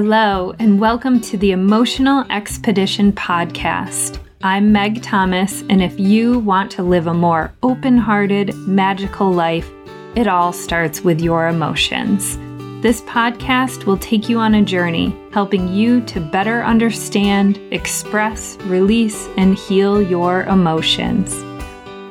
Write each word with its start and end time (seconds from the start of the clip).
Hello, 0.00 0.54
and 0.60 0.78
welcome 0.78 1.20
to 1.22 1.36
the 1.36 1.50
Emotional 1.50 2.24
Expedition 2.30 3.10
podcast. 3.10 4.20
I'm 4.44 4.70
Meg 4.70 5.02
Thomas, 5.02 5.64
and 5.68 5.82
if 5.82 5.98
you 5.98 6.38
want 6.38 6.70
to 6.70 6.84
live 6.84 7.08
a 7.08 7.14
more 7.14 7.52
open 7.64 7.98
hearted, 7.98 8.54
magical 8.58 9.32
life, 9.32 9.68
it 10.14 10.28
all 10.28 10.52
starts 10.52 11.00
with 11.00 11.20
your 11.20 11.48
emotions. 11.48 12.36
This 12.80 13.00
podcast 13.00 13.86
will 13.86 13.98
take 13.98 14.28
you 14.28 14.38
on 14.38 14.54
a 14.54 14.64
journey, 14.64 15.16
helping 15.32 15.66
you 15.66 16.00
to 16.02 16.20
better 16.20 16.62
understand, 16.62 17.58
express, 17.72 18.56
release, 18.66 19.26
and 19.36 19.58
heal 19.58 20.00
your 20.00 20.44
emotions. 20.44 21.34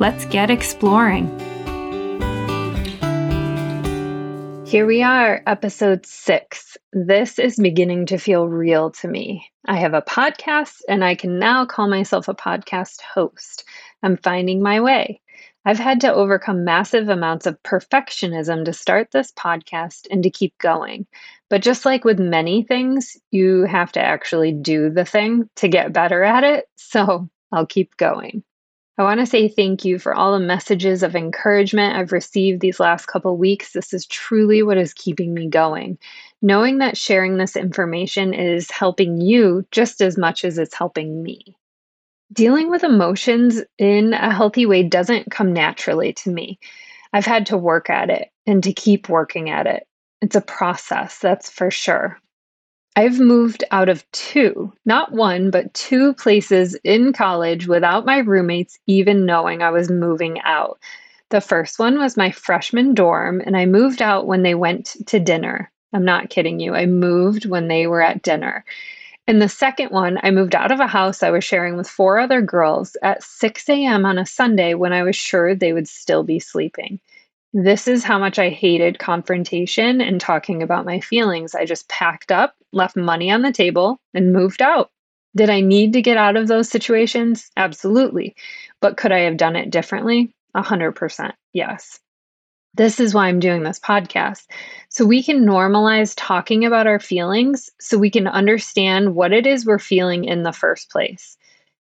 Let's 0.01 0.25
get 0.25 0.49
exploring. 0.49 1.29
Here 4.67 4.85
we 4.85 5.02
are, 5.02 5.41
episode 5.48 6.05
six. 6.05 6.76
This 6.91 7.39
is 7.39 7.55
beginning 7.55 8.05
to 8.07 8.17
feel 8.17 8.49
real 8.49 8.91
to 8.91 9.07
me. 9.07 9.49
I 9.66 9.77
have 9.77 9.93
a 9.93 10.02
podcast 10.02 10.81
and 10.90 11.05
I 11.05 11.16
can 11.16 11.40
now 11.40 11.66
call 11.66 11.88
myself 11.88 12.27
a 12.27 12.35
podcast 12.35 12.99
host. 13.02 13.63
I'm 14.03 14.17
finding 14.17 14.62
my 14.62 14.81
way. 14.81 15.21
I've 15.63 15.80
had 15.80 16.02
to 16.02 16.13
overcome 16.13 16.66
massive 16.66 17.07
amounts 17.07 17.45
of 17.45 17.63
perfectionism 17.63 18.66
to 18.66 18.73
start 18.73 19.12
this 19.12 19.31
podcast 19.31 20.05
and 20.12 20.21
to 20.23 20.30
keep 20.30 20.57
going. 20.57 21.07
But 21.49 21.62
just 21.62 21.85
like 21.85 22.04
with 22.04 22.20
many 22.20 22.63
things, 22.63 23.15
you 23.31 23.63
have 23.63 23.93
to 23.93 24.02
actually 24.02 24.52
do 24.52 24.90
the 24.90 25.05
thing 25.05 25.49
to 25.55 25.70
get 25.70 25.93
better 25.93 26.23
at 26.23 26.43
it. 26.43 26.65
So 26.76 27.29
I'll 27.54 27.65
keep 27.65 27.95
going. 27.95 28.43
I 28.99 29.03
want 29.03 29.19
to 29.19 29.27
say 29.27 29.47
thank 29.47 29.85
you 29.85 29.99
for 29.99 30.15
all 30.15 30.33
the 30.33 30.43
messages 30.43 31.03
of 31.03 31.15
encouragement 31.15 31.95
I've 31.95 32.11
received 32.11 32.61
these 32.61 32.79
last 32.79 33.05
couple 33.05 33.37
weeks. 33.37 33.73
This 33.73 33.93
is 33.93 34.07
truly 34.07 34.63
what 34.63 34.77
is 34.77 34.93
keeping 34.93 35.35
me 35.35 35.48
going. 35.48 35.99
Knowing 36.41 36.79
that 36.79 36.98
sharing 36.98 37.37
this 37.37 37.55
information 37.55 38.34
is 38.34 38.71
helping 38.71 39.21
you 39.21 39.65
just 39.71 40.01
as 40.01 40.17
much 40.17 40.43
as 40.43 40.57
it's 40.57 40.73
helping 40.73 41.21
me. 41.21 41.55
Dealing 42.34 42.71
with 42.71 42.84
emotions 42.84 43.62
in 43.77 44.13
a 44.13 44.34
healthy 44.34 44.65
way 44.65 44.81
doesn't 44.81 45.29
come 45.29 45.54
naturally 45.54 46.13
to 46.13 46.32
me. 46.32 46.59
I've 47.13 47.26
had 47.26 47.45
to 47.48 47.57
work 47.57 47.91
at 47.91 48.09
it 48.09 48.29
and 48.48 48.63
to 48.63 48.73
keep 48.73 49.09
working 49.09 49.49
at 49.49 49.67
it. 49.67 49.87
It's 50.21 50.35
a 50.35 50.41
process, 50.41 51.20
that's 51.20 51.51
for 51.51 51.70
sure. 51.70 52.20
I've 52.98 53.20
moved 53.20 53.63
out 53.70 53.90
of 53.90 54.12
two, 54.12 54.73
not 54.84 55.12
one, 55.12 55.51
but 55.51 55.71
two 55.76 56.15
places 56.15 56.73
in 56.84 57.13
college 57.13 57.67
without 57.67 58.07
my 58.07 58.17
roommates 58.17 58.79
even 58.87 59.23
knowing 59.23 59.62
I 59.62 59.70
was 59.70 59.91
moving 59.91 60.41
out. 60.41 60.79
The 61.29 61.39
first 61.39 61.77
one 61.77 61.99
was 61.99 62.17
my 62.17 62.31
freshman 62.31 62.95
dorm, 62.95 63.39
and 63.45 63.55
I 63.55 63.67
moved 63.67 64.01
out 64.01 64.25
when 64.25 64.41
they 64.41 64.56
went 64.56 64.95
to 65.06 65.19
dinner. 65.19 65.72
I'm 65.94 66.06
not 66.06 66.31
kidding 66.31 66.59
you. 66.59 66.73
I 66.73 66.88
moved 66.88 67.45
when 67.45 67.67
they 67.67 67.85
were 67.85 68.01
at 68.01 68.23
dinner. 68.23 68.66
And 69.28 69.39
the 69.39 69.47
second 69.47 69.91
one, 69.91 70.17
I 70.23 70.31
moved 70.31 70.56
out 70.56 70.72
of 70.72 70.79
a 70.79 70.88
house 70.88 71.22
I 71.22 71.29
was 71.29 71.44
sharing 71.44 71.78
with 71.78 71.88
four 71.88 72.17
other 72.17 72.41
girls 72.41 72.97
at 73.03 73.22
6 73.22 73.69
a.m. 73.69 74.07
on 74.07 74.17
a 74.17 74.25
Sunday 74.25 74.73
when 74.73 74.91
I 74.91 75.03
was 75.03 75.16
sure 75.16 75.53
they 75.53 75.72
would 75.72 75.88
still 75.88 76.23
be 76.23 76.39
sleeping. 76.39 77.00
This 77.59 77.88
is 77.88 78.03
how 78.03 78.19
much 78.19 78.38
I 78.38 78.50
hated 78.50 79.00
confrontation 79.00 80.00
and 80.00 80.22
talking 80.22 80.62
about 80.62 80.86
my 80.86 81.00
feelings. 81.00 81.56
I 81.56 81.66
just 81.66 81.90
packed 81.90 82.31
up, 82.31 82.53
left 82.72 82.96
money 82.96 83.31
on 83.31 83.41
the 83.41 83.52
table, 83.52 83.97
and 84.13 84.31
moved 84.31 84.62
out. 84.62 84.91
Did 85.36 85.50
I 85.50 85.62
need 85.62 85.91
to 85.94 86.03
get 86.03 86.18
out 86.18 86.38
of 86.38 86.47
those 86.47 86.69
situations? 86.69 87.50
Absolutely. 87.58 88.35
But 88.80 88.96
could 88.96 89.12
I 89.12 89.22
have 89.22 89.38
done 89.38 89.56
it 89.56 89.72
differently? 89.72 90.31
100% 90.56 91.34
yes. 91.53 92.00
This 92.75 93.00
is 93.00 93.16
why 93.16 93.28
I'm 93.28 93.40
doing 93.40 93.63
this 93.63 93.80
podcast. 93.80 94.46
So 94.90 95.03
we 95.03 95.24
can 95.24 95.44
normalize 95.44 96.13
talking 96.16 96.63
about 96.63 96.85
our 96.85 97.00
feelings 97.00 97.72
so 97.79 97.97
we 97.97 98.12
can 98.12 98.28
understand 98.28 99.16
what 99.16 99.34
it 99.34 99.47
is 99.47 99.66
we're 99.66 99.79
feeling 99.79 100.25
in 100.25 100.44
the 100.44 100.53
first 100.53 100.91
place. 100.91 101.35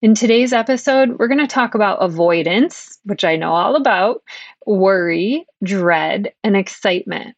In 0.04 0.14
today's 0.14 0.54
episode, 0.54 1.18
we're 1.18 1.28
going 1.28 1.40
to 1.40 1.48
talk 1.48 1.74
about 1.74 2.04
avoidance, 2.04 3.00
which 3.06 3.24
I 3.24 3.36
know 3.36 3.54
all 3.54 3.76
about, 3.76 4.22
worry, 4.68 5.48
dread, 5.64 6.32
and 6.44 6.56
excitement. 6.56 7.36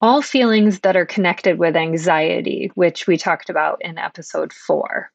All 0.00 0.20
feelings 0.20 0.80
that 0.80 0.96
are 0.96 1.06
connected 1.06 1.60
with 1.60 1.76
anxiety, 1.76 2.72
which 2.74 3.06
we 3.06 3.16
talked 3.16 3.48
about 3.48 3.80
in 3.82 3.98
episode 3.98 4.52
four. 4.52 5.12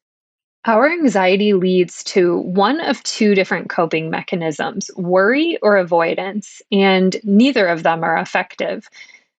Our 0.64 0.90
anxiety 0.90 1.52
leads 1.52 2.02
to 2.04 2.38
one 2.38 2.80
of 2.80 3.02
two 3.02 3.34
different 3.34 3.68
coping 3.68 4.08
mechanisms 4.08 4.90
worry 4.96 5.58
or 5.60 5.76
avoidance, 5.76 6.62
and 6.72 7.16
neither 7.22 7.66
of 7.66 7.82
them 7.82 8.02
are 8.02 8.16
effective. 8.16 8.88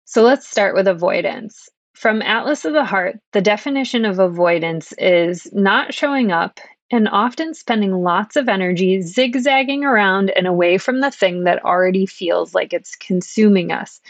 So 0.06 0.22
let's 0.22 0.48
start 0.48 0.76
with 0.76 0.88
avoidance. 0.88 1.68
From 1.96 2.22
Atlas 2.22 2.64
of 2.64 2.74
the 2.74 2.86
Heart, 2.86 3.20
the 3.34 3.42
definition 3.42 4.06
of 4.06 4.20
avoidance 4.20 4.94
is 5.00 5.52
not 5.52 5.96
showing 5.96 6.32
up 6.32 6.60
and 6.92 7.08
often 7.08 7.54
spending 7.54 7.92
lots 7.92 8.36
of 8.36 8.50
energy 8.50 9.02
zigzagging 9.02 9.84
around 9.84 10.32
and 10.32 10.48
away 10.48 10.78
from 10.78 11.02
the 11.02 11.12
thing 11.12 11.44
that 11.44 11.64
already 11.64 12.06
feels 12.06 12.54
like 12.54 12.74
it's 12.74 12.96
consuming 12.96 13.72
us. 13.72 14.02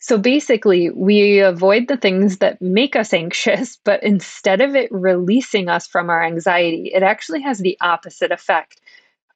So 0.00 0.18
basically, 0.18 0.90
we 0.90 1.40
avoid 1.40 1.88
the 1.88 1.96
things 1.96 2.38
that 2.38 2.60
make 2.60 2.96
us 2.96 3.12
anxious, 3.12 3.76
but 3.84 4.02
instead 4.02 4.60
of 4.60 4.74
it 4.74 4.90
releasing 4.92 5.68
us 5.68 5.86
from 5.86 6.10
our 6.10 6.22
anxiety, 6.22 6.90
it 6.94 7.02
actually 7.02 7.42
has 7.42 7.58
the 7.58 7.76
opposite 7.80 8.32
effect. 8.32 8.80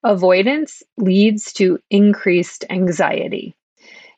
Avoidance 0.02 0.82
leads 0.96 1.52
to 1.54 1.78
increased 1.90 2.64
anxiety. 2.70 3.54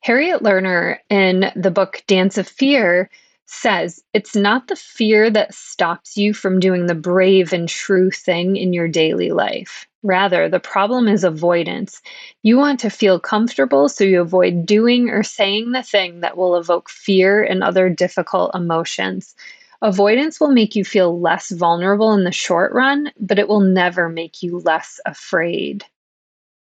Harriet 0.01 0.43
Lerner, 0.43 0.99
in 1.11 1.53
the 1.55 1.71
book 1.71 2.03
Dance 2.07 2.37
of 2.37 2.49
Fear, 2.49 3.09
says 3.47 4.03
it's 4.13 4.35
not 4.35 4.69
the 4.69 4.77
fear 4.77 5.31
that 5.31 5.55
stops 5.55 6.17
you 6.17 6.33
from 6.33 6.61
doing 6.61 6.87
the 6.87 6.95
brave 6.95 7.53
and 7.53 7.69
true 7.69 8.11
thing 8.11 8.57
in 8.57 8.73
your 8.73 8.89
daily 8.89 9.31
life. 9.31 9.87
Rather, 10.03 10.49
the 10.49 10.61
problem 10.61 11.07
is 11.07 11.23
avoidance. 11.23 12.03
You 12.43 12.57
want 12.57 12.81
to 12.81 12.91
feel 12.91 13.21
comfortable, 13.21 13.89
so 13.89 14.05
you 14.05 14.21
avoid 14.21 14.67
doing 14.67 15.11
or 15.11 15.23
saying 15.23 15.73
the 15.73 15.83
thing 15.83 16.21
that 16.21 16.37
will 16.37 16.57
evoke 16.57 16.89
fear 16.89 17.43
and 17.43 17.63
other 17.63 17.89
difficult 17.89 18.55
emotions. 18.55 19.35
Avoidance 19.81 20.41
will 20.41 20.51
make 20.51 20.75
you 20.75 20.85
feel 20.85 21.21
less 21.21 21.51
vulnerable 21.51 22.13
in 22.15 22.25
the 22.25 22.33
short 22.33 22.73
run, 22.73 23.13
but 23.19 23.39
it 23.39 23.49
will 23.49 23.61
never 23.61 24.09
make 24.09 24.43
you 24.43 24.59
less 24.61 25.01
afraid. 25.07 25.85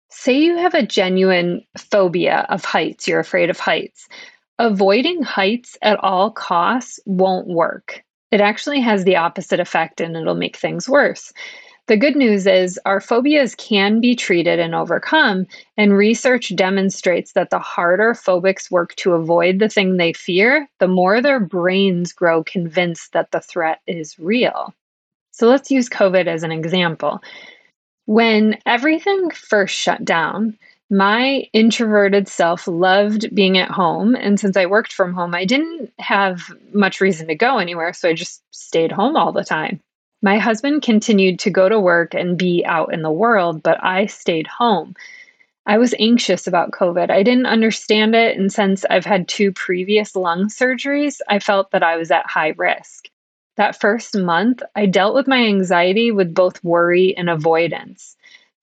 Say 0.09 0.40
you 0.40 0.57
have 0.57 0.74
a 0.74 0.86
genuine 0.86 1.66
phobia 1.78 2.46
of 2.50 2.63
heights, 2.63 3.07
you're 3.07 3.19
afraid 3.19 3.50
of 3.50 3.59
heights. 3.59 4.07
Avoiding 4.57 5.21
heights 5.21 5.77
at 5.81 5.99
all 6.01 6.31
costs 6.31 6.99
won't 7.05 7.47
work. 7.47 8.03
It 8.31 8.39
actually 8.39 8.79
has 8.81 9.03
the 9.03 9.17
opposite 9.17 9.59
effect 9.59 9.99
and 9.99 10.16
it'll 10.16 10.35
make 10.35 10.55
things 10.55 10.88
worse. 10.88 11.33
The 11.88 11.97
good 11.97 12.16
news 12.16 12.47
is 12.47 12.79
our 12.85 12.99
phobias 12.99 13.53
can 13.53 13.99
be 13.99 14.15
treated 14.15 14.57
and 14.59 14.73
overcome, 14.73 15.45
and 15.77 15.95
research 15.95 16.55
demonstrates 16.55 17.33
that 17.33 17.51
the 17.51 17.59
harder 17.59 18.13
phobics 18.13 18.71
work 18.71 18.95
to 18.95 19.13
avoid 19.13 19.59
the 19.59 19.69
thing 19.69 19.97
they 19.97 20.13
fear, 20.13 20.67
the 20.79 20.88
more 20.88 21.21
their 21.21 21.39
brains 21.39 22.11
grow 22.11 22.44
convinced 22.44 23.13
that 23.13 23.29
the 23.31 23.41
threat 23.41 23.81
is 23.85 24.17
real. 24.17 24.73
So 25.31 25.47
let's 25.47 25.69
use 25.69 25.88
COVID 25.88 26.25
as 26.25 26.41
an 26.44 26.51
example. 26.51 27.21
When 28.05 28.57
everything 28.65 29.29
first 29.29 29.75
shut 29.75 30.03
down, 30.03 30.57
my 30.90 31.47
introverted 31.53 32.28
self 32.28 32.68
loved 32.68 33.34
being 33.34 33.57
at 33.57 33.72
home. 33.72 34.16
And 34.16 34.40
since 34.40 34.56
I 34.56 34.66
worked 34.66 34.94
from 34.94 35.13
home, 35.13 35.34
I 35.34 35.46
didn't 35.46 35.91
have 36.00 36.53
much 36.73 37.01
reason 37.01 37.28
to 37.28 37.35
go 37.35 37.57
anywhere. 37.57 37.94
So 37.94 38.09
I 38.09 38.13
just 38.13 38.44
stayed 38.51 38.91
home 38.91 39.16
all 39.16 39.31
the 39.31 39.44
time. 39.44 39.79
My 40.22 40.38
husband 40.38 40.81
continued 40.81 41.40
to 41.40 41.50
go 41.50 41.69
to 41.69 41.79
work 41.79 42.13
and 42.13 42.38
be 42.38 42.63
out 42.66 42.94
in 42.94 43.01
the 43.01 43.12
world, 43.12 43.62
but 43.62 43.84
I 43.84 44.06
stayed 44.07 44.47
home. 44.47 44.95
I 45.68 45.78
was 45.78 45.95
anxious 46.00 46.45
about 46.45 46.71
COVID. 46.71 47.09
I 47.09 47.24
didn't 47.24 47.48
understand 47.48 48.15
it. 48.15 48.38
And 48.38 48.54
since 48.54 48.86
I've 48.89 49.06
had 49.06 49.27
two 49.27 49.51
previous 49.51 50.15
lung 50.15 50.45
surgeries, 50.48 51.19
I 51.27 51.39
felt 51.39 51.71
that 51.71 51.83
I 51.83 51.98
was 51.98 52.12
at 52.12 52.27
high 52.27 52.54
risk. 52.57 53.09
That 53.57 53.80
first 53.80 54.15
month, 54.15 54.62
I 54.75 54.86
dealt 54.86 55.15
with 55.15 55.27
my 55.27 55.39
anxiety 55.39 56.12
with 56.12 56.33
both 56.33 56.63
worry 56.63 57.15
and 57.18 57.30
avoidance. 57.30 58.15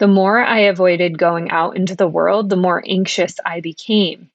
The 0.03 0.09
more 0.09 0.43
I 0.43 0.59
avoided 0.59 1.17
going 1.17 1.53
out 1.53 1.77
into 1.77 1.95
the 1.95 2.09
world, 2.09 2.51
the 2.51 2.57
more 2.57 2.83
anxious 2.89 3.37
I 3.47 3.61
became. 3.61 4.33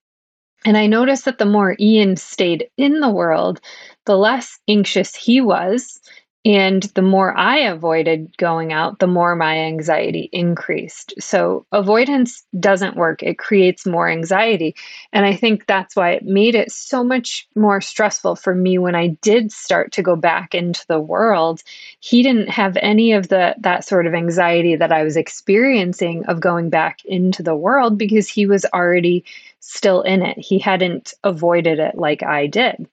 And 0.63 0.77
I 0.77 0.87
noticed 0.87 1.25
that 1.25 1.39
the 1.39 1.45
more 1.45 1.75
Ian 1.77 2.15
stayed 2.15 2.69
in 2.77 3.01
the 3.01 3.09
world, 3.09 3.59
the 4.05 4.15
less 4.15 4.59
anxious 4.69 5.13
he 5.13 5.41
was, 5.41 5.99
and 6.47 6.83
the 6.95 7.01
more 7.01 7.37
I 7.37 7.57
avoided 7.57 8.37
going 8.37 8.71
out, 8.71 8.99
the 8.99 9.07
more 9.07 9.35
my 9.35 9.57
anxiety 9.57 10.29
increased. 10.31 11.13
So 11.19 11.65
avoidance 11.73 12.45
doesn't 12.57 12.95
work, 12.95 13.21
it 13.21 13.37
creates 13.37 13.85
more 13.85 14.09
anxiety. 14.09 14.73
And 15.11 15.25
I 15.25 15.35
think 15.35 15.65
that's 15.65 15.93
why 15.93 16.11
it 16.11 16.23
made 16.23 16.55
it 16.55 16.71
so 16.71 17.03
much 17.03 17.49
more 17.57 17.81
stressful 17.81 18.37
for 18.37 18.55
me 18.55 18.77
when 18.77 18.95
I 18.95 19.07
did 19.21 19.51
start 19.51 19.91
to 19.91 20.01
go 20.01 20.15
back 20.15 20.55
into 20.55 20.85
the 20.87 21.01
world. 21.01 21.63
He 21.99 22.23
didn't 22.23 22.47
have 22.47 22.77
any 22.77 23.11
of 23.11 23.27
the 23.27 23.53
that 23.59 23.83
sort 23.83 24.07
of 24.07 24.13
anxiety 24.13 24.77
that 24.77 24.93
I 24.93 25.03
was 25.03 25.17
experiencing 25.17 26.23
of 26.27 26.39
going 26.39 26.69
back 26.69 27.03
into 27.03 27.43
the 27.43 27.57
world 27.57 27.97
because 27.97 28.29
he 28.29 28.45
was 28.45 28.65
already 28.73 29.25
still 29.59 30.01
in 30.01 30.21
it. 30.21 30.37
He 30.37 30.59
hadn't 30.59 31.13
avoided 31.25 31.79
it 31.79 31.95
like 31.95 32.23
I 32.23 32.47
did. 32.47 32.87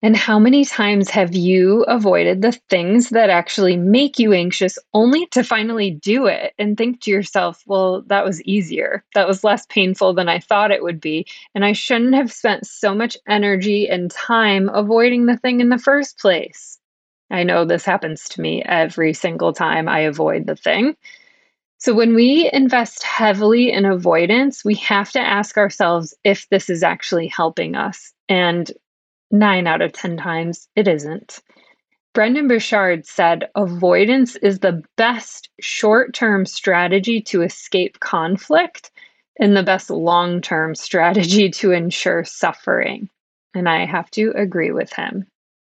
And 0.00 0.16
how 0.16 0.38
many 0.38 0.64
times 0.64 1.10
have 1.10 1.34
you 1.34 1.82
avoided 1.88 2.40
the 2.40 2.52
things 2.70 3.10
that 3.10 3.30
actually 3.30 3.76
make 3.76 4.16
you 4.18 4.32
anxious 4.32 4.78
only 4.94 5.26
to 5.28 5.42
finally 5.42 5.90
do 5.90 6.26
it 6.26 6.54
and 6.56 6.76
think 6.76 7.00
to 7.00 7.10
yourself, 7.10 7.64
well, 7.66 8.02
that 8.02 8.24
was 8.24 8.40
easier. 8.42 9.04
That 9.14 9.26
was 9.26 9.42
less 9.42 9.66
painful 9.66 10.14
than 10.14 10.28
I 10.28 10.38
thought 10.38 10.70
it 10.70 10.84
would 10.84 11.00
be. 11.00 11.26
And 11.52 11.64
I 11.64 11.72
shouldn't 11.72 12.14
have 12.14 12.32
spent 12.32 12.64
so 12.64 12.94
much 12.94 13.16
energy 13.26 13.88
and 13.88 14.08
time 14.08 14.70
avoiding 14.72 15.26
the 15.26 15.36
thing 15.36 15.60
in 15.60 15.68
the 15.68 15.78
first 15.78 16.18
place. 16.18 16.78
I 17.30 17.42
know 17.42 17.64
this 17.64 17.84
happens 17.84 18.24
to 18.30 18.40
me 18.40 18.62
every 18.62 19.12
single 19.12 19.52
time 19.52 19.88
I 19.88 20.00
avoid 20.00 20.46
the 20.46 20.56
thing. 20.56 20.96
So, 21.80 21.92
when 21.94 22.14
we 22.14 22.50
invest 22.52 23.02
heavily 23.02 23.70
in 23.70 23.84
avoidance, 23.84 24.64
we 24.64 24.74
have 24.76 25.12
to 25.12 25.20
ask 25.20 25.56
ourselves 25.56 26.14
if 26.24 26.48
this 26.48 26.70
is 26.70 26.82
actually 26.82 27.28
helping 27.28 27.76
us. 27.76 28.12
And 28.28 28.72
nine 29.30 29.66
out 29.66 29.82
of 29.82 29.92
10 29.92 30.16
times, 30.16 30.68
it 30.76 30.88
isn't. 30.88 31.40
Brendon 32.14 32.48
Burchard 32.48 33.06
said 33.06 33.48
avoidance 33.54 34.36
is 34.36 34.58
the 34.58 34.82
best 34.96 35.50
short 35.60 36.14
term 36.14 36.46
strategy 36.46 37.20
to 37.22 37.42
escape 37.42 38.00
conflict 38.00 38.90
and 39.38 39.56
the 39.56 39.62
best 39.62 39.90
long 39.90 40.40
term 40.40 40.74
strategy 40.74 41.50
to 41.50 41.70
ensure 41.72 42.24
suffering. 42.24 43.08
And 43.54 43.68
I 43.68 43.84
have 43.84 44.10
to 44.12 44.32
agree 44.34 44.72
with 44.72 44.92
him. 44.92 45.26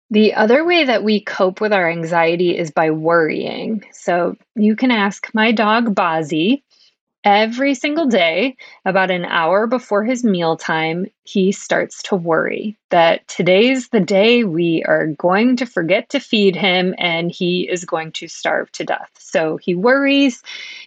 The 0.10 0.36
other 0.36 0.64
way 0.64 0.86
that 0.86 1.04
we 1.04 1.20
cope 1.22 1.60
with 1.60 1.74
our 1.74 1.90
anxiety 1.90 2.58
is 2.58 2.72
by 2.72 2.92
worrying. 2.92 3.84
So 3.92 4.36
you 4.56 4.76
can 4.76 4.90
ask 4.90 5.30
my 5.34 5.52
dog 5.52 5.94
Bozzy 5.94 6.64
Every 7.30 7.76
single 7.76 8.06
day, 8.06 8.56
about 8.86 9.12
an 9.12 9.26
hour 9.26 9.68
before 9.68 10.06
his 10.06 10.24
mealtime, 10.24 11.08
he 11.26 11.52
starts 11.52 12.02
to 12.04 12.16
worry 12.16 12.78
that 12.90 13.28
today's 13.28 13.90
the 13.90 14.00
day 14.00 14.46
we 14.46 14.82
are 14.88 15.08
going 15.08 15.58
to 15.58 15.66
forget 15.66 16.08
to 16.12 16.22
feed 16.22 16.56
him 16.56 16.96
and 16.98 17.30
he 17.30 17.68
is 17.70 17.84
going 17.84 18.14
to 18.14 18.30
starve 18.30 18.72
to 18.72 18.86
death. 18.86 19.10
So 19.20 19.58
he 19.58 19.76
worries. 19.76 20.42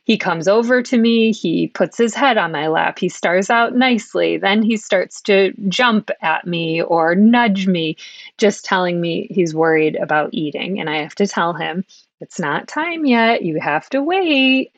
He 0.05 0.17
comes 0.17 0.49
over 0.49 0.83
to 0.83 0.97
me. 0.97 1.31
He 1.31 1.67
puts 1.67 1.99
his 1.99 2.15
head 2.15 2.39
on 2.39 2.53
my 2.53 2.69
lap. 2.69 2.99
He 2.99 3.11
stars 3.11 3.51
out 3.51 3.75
nicely. 3.75 4.39
Then 4.39 4.63
he 4.63 4.79
starts 4.79 5.21
to 5.25 5.53
jump 5.69 6.11
at 6.23 6.47
me 6.47 6.81
or 6.81 7.15
nudge 7.15 7.67
me, 7.67 7.99
just 8.39 8.65
telling 8.65 8.99
me 8.99 9.27
he's 9.31 9.55
worried 9.55 9.97
about 9.97 10.31
eating. 10.33 10.81
And 10.81 10.89
I 10.89 11.03
have 11.03 11.17
to 11.17 11.27
tell 11.27 11.53
him, 11.53 11.85
it's 12.23 12.41
not 12.41 12.67
time 12.67 13.05
yet. 13.05 13.43
You 13.43 13.61
have 13.61 13.91
to 13.91 14.03
wait. 14.03 14.73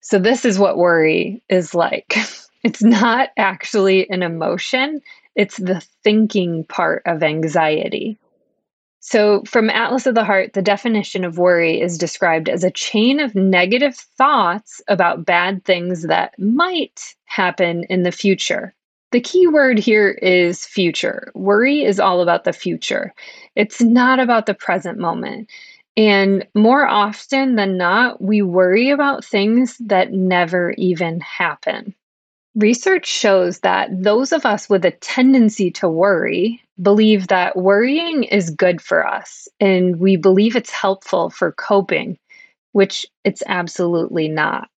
So, 0.00 0.18
this 0.18 0.44
is 0.44 0.58
what 0.58 0.78
worry 0.78 1.42
is 1.48 1.74
like. 1.74 2.14
It's 2.64 2.82
not 2.82 3.28
actually 3.36 4.10
an 4.10 4.24
emotion, 4.24 5.00
it's 5.36 5.58
the 5.58 5.80
thinking 6.02 6.64
part 6.64 7.02
of 7.06 7.22
anxiety. 7.22 8.18
So, 9.00 9.42
from 9.44 9.70
Atlas 9.70 10.06
of 10.06 10.16
the 10.16 10.24
Heart, 10.24 10.54
the 10.54 10.62
definition 10.62 11.24
of 11.24 11.38
worry 11.38 11.80
is 11.80 11.96
described 11.96 12.48
as 12.48 12.64
a 12.64 12.70
chain 12.70 13.20
of 13.20 13.34
negative 13.34 13.94
thoughts 13.94 14.82
about 14.88 15.24
bad 15.24 15.64
things 15.64 16.02
that 16.02 16.36
might 16.38 17.14
happen 17.26 17.84
in 17.84 18.02
the 18.02 18.10
future. 18.10 18.74
The 19.12 19.20
key 19.20 19.46
word 19.46 19.78
here 19.78 20.10
is 20.10 20.66
future. 20.66 21.30
Worry 21.34 21.84
is 21.84 22.00
all 22.00 22.20
about 22.20 22.44
the 22.44 22.52
future, 22.52 23.14
it's 23.54 23.80
not 23.80 24.18
about 24.18 24.46
the 24.46 24.54
present 24.54 24.98
moment. 24.98 25.48
And 25.98 26.46
more 26.54 26.86
often 26.86 27.56
than 27.56 27.76
not, 27.76 28.22
we 28.22 28.40
worry 28.40 28.90
about 28.90 29.24
things 29.24 29.76
that 29.78 30.12
never 30.12 30.72
even 30.78 31.18
happen. 31.18 31.92
Research 32.54 33.04
shows 33.04 33.58
that 33.60 33.90
those 33.92 34.30
of 34.30 34.46
us 34.46 34.70
with 34.70 34.84
a 34.84 34.92
tendency 34.92 35.72
to 35.72 35.88
worry 35.88 36.62
believe 36.80 37.26
that 37.28 37.56
worrying 37.56 38.22
is 38.22 38.48
good 38.50 38.80
for 38.80 39.04
us, 39.04 39.48
and 39.58 39.98
we 39.98 40.14
believe 40.14 40.54
it's 40.54 40.70
helpful 40.70 41.30
for 41.30 41.50
coping, 41.50 42.16
which 42.70 43.04
it's 43.24 43.42
absolutely 43.48 44.28
not. 44.28 44.70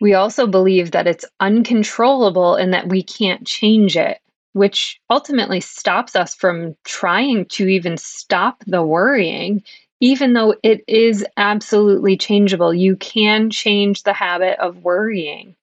We 0.00 0.14
also 0.14 0.46
believe 0.46 0.92
that 0.92 1.06
it's 1.06 1.26
uncontrollable 1.40 2.54
and 2.56 2.72
that 2.72 2.88
we 2.88 3.02
can't 3.02 3.46
change 3.46 3.98
it, 3.98 4.18
which 4.54 4.98
ultimately 5.10 5.60
stops 5.60 6.16
us 6.16 6.34
from 6.34 6.74
trying 6.84 7.44
to 7.46 7.68
even 7.68 7.98
stop 7.98 8.64
the 8.66 8.82
worrying 8.82 9.62
even 10.04 10.34
though 10.34 10.54
it 10.62 10.84
is 10.86 11.24
absolutely 11.38 12.14
changeable, 12.14 12.74
you 12.74 12.94
can 12.94 13.48
change 13.48 14.02
the 14.02 14.12
habit 14.12 14.58
of 14.60 14.84
worrying. 14.84 15.56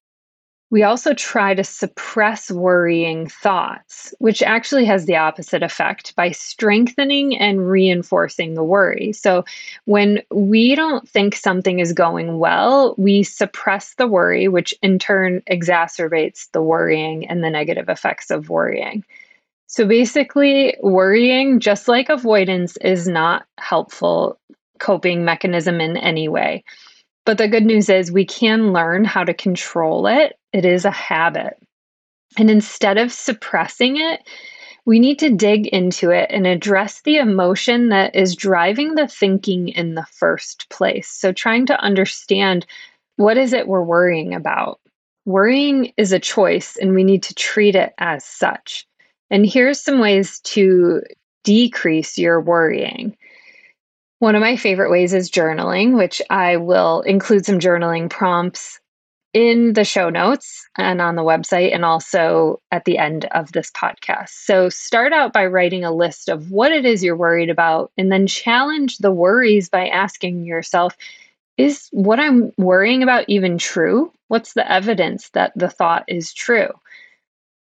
We 0.72 0.82
also 0.82 1.14
try 1.14 1.54
to 1.54 1.64
suppress 1.64 2.50
worrying 2.50 3.28
thoughts, 3.28 4.16
which 4.18 4.42
actually 4.42 4.86
has 4.86 5.06
the 5.06 5.18
opposite 5.18 5.62
effect 5.62 6.16
by 6.16 6.32
strengthening 6.32 7.38
and 7.38 7.70
reinforcing 7.70 8.56
the 8.56 8.64
worry. 8.64 9.14
So, 9.14 9.46
when 9.86 10.24
we 10.32 10.74
don't 10.74 11.08
think 11.08 11.36
something 11.36 11.78
is 11.78 11.94
going 11.94 12.40
well, 12.40 12.96
we 12.98 13.22
suppress 13.22 13.94
the 13.94 14.08
worry, 14.08 14.48
which 14.48 14.74
in 14.82 14.98
turn 14.98 15.44
exacerbates 15.52 16.50
the 16.52 16.64
worrying 16.64 17.28
and 17.28 17.44
the 17.44 17.52
negative 17.52 17.90
effects 17.90 18.32
of 18.32 18.50
worrying. 18.50 19.04
So 19.72 19.88
basically, 19.88 20.76
worrying, 20.82 21.62
just 21.62 21.88
like 21.88 22.10
avoidance, 22.10 22.76
is 22.82 23.08
not 23.08 23.46
helpful 23.58 24.38
coping 24.80 25.24
mechanism 25.24 25.80
in 25.80 25.96
any 25.96 26.28
way. 26.28 26.66
But 27.26 27.38
the 27.38 27.48
good 27.48 27.64
news 27.64 27.88
is 27.88 28.12
we 28.12 28.26
can 28.26 28.74
learn 28.74 29.06
how 29.06 29.24
to 29.24 29.34
control 29.34 30.08
it. 30.08 30.38
It 30.52 30.66
is 30.66 30.84
a 30.84 30.92
habit. 30.92 31.54
And 32.38 32.52
instead 32.52 32.98
of 32.98 33.14
suppressing 33.14 33.96
it, 33.96 34.28
we 34.86 35.00
need 35.00 35.20
to 35.20 35.34
dig 35.34 35.68
into 35.68 36.10
it 36.10 36.30
and 36.30 36.46
address 36.46 37.04
the 37.04 37.16
emotion 37.16 37.88
that 37.90 38.14
is 38.14 38.36
driving 38.36 38.96
the 38.96 39.08
thinking 39.08 39.70
in 39.70 39.96
the 39.96 40.06
first 40.12 40.70
place. 40.70 41.08
So, 41.08 41.32
trying 41.32 41.66
to 41.68 41.80
understand 41.80 42.66
what 43.16 43.38
is 43.38 43.54
it 43.54 43.70
we're 43.70 43.82
worrying 43.82 44.34
about. 44.34 44.82
Worrying 45.24 45.94
is 45.96 46.12
a 46.12 46.20
choice, 46.20 46.76
and 46.76 46.94
we 46.94 47.06
need 47.06 47.24
to 47.24 47.36
treat 47.36 47.76
it 47.76 47.94
as 48.00 48.26
such. 48.26 48.86
And 49.32 49.46
here's 49.46 49.82
some 49.82 50.00
ways 50.00 50.40
to 50.42 51.02
decrease 51.44 52.18
your 52.18 52.42
worrying. 52.42 53.16
One 54.20 54.36
of 54.36 54.42
my 54.42 54.58
favorite 54.58 54.92
ways 54.92 55.14
is 55.14 55.32
journaling, 55.32 55.98
which 55.98 56.22
I 56.30 56.58
will 56.58 57.02
include 57.02 57.46
some 57.46 57.58
journaling 57.58 58.10
prompts 58.10 58.80
in 59.34 59.72
the 59.74 59.86
show 59.86 60.10
notes 60.10 60.68
and 60.78 61.02
on 61.02 61.16
the 61.16 61.24
website, 61.24 61.74
and 61.74 61.86
also 61.86 62.60
at 62.72 62.84
the 62.84 62.98
end 62.98 63.26
of 63.32 63.54
this 63.54 63.72
podcast. 63.72 64.30
So, 64.30 64.68
start 64.68 65.14
out 65.14 65.32
by 65.32 65.46
writing 65.46 65.86
a 65.86 65.94
list 65.94 66.28
of 66.28 66.52
what 66.52 66.74
it 66.74 66.86
is 66.86 67.02
you're 67.02 67.16
worried 67.16 67.50
about, 67.50 67.92
and 67.98 68.12
then 68.12 68.28
challenge 68.28 68.98
the 68.98 69.12
worries 69.12 69.70
by 69.70 69.88
asking 69.88 70.44
yourself, 70.44 70.98
is 71.58 71.88
what 71.92 72.20
I'm 72.20 72.52
worrying 72.58 73.04
about 73.04 73.24
even 73.30 73.58
true? 73.58 74.12
What's 74.28 74.54
the 74.54 74.70
evidence 74.70 75.30
that 75.30 75.54
the 75.56 75.70
thought 75.70 76.04
is 76.10 76.34
true? 76.34 76.70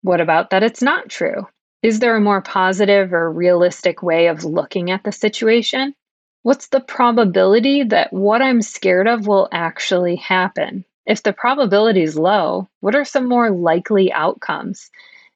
What 0.01 0.21
about 0.21 0.49
that 0.49 0.63
it's 0.63 0.81
not 0.81 1.09
true? 1.09 1.45
Is 1.81 2.00
there 2.00 2.15
a 2.15 2.21
more 2.21 2.41
positive 2.41 3.13
or 3.13 3.31
realistic 3.31 4.03
way 4.03 4.27
of 4.27 4.43
looking 4.43 4.91
at 4.91 5.03
the 5.03 5.13
situation? 5.13 5.95
What's 6.43 6.67
the 6.67 6.81
probability 6.81 7.83
that 7.83 8.12
what 8.12 8.41
I'm 8.41 8.62
scared 8.62 9.07
of 9.07 9.27
will 9.27 9.48
actually 9.53 10.17
happen? 10.17 10.83
If 11.05 11.24
the 11.24 11.31
probability 11.31 12.03
is 12.03 12.19
low, 12.19 12.67
what 12.81 12.95
are 12.95 13.05
some 13.05 13.27
more 13.27 13.50
likely 13.50 14.12
outcomes? 14.12 14.91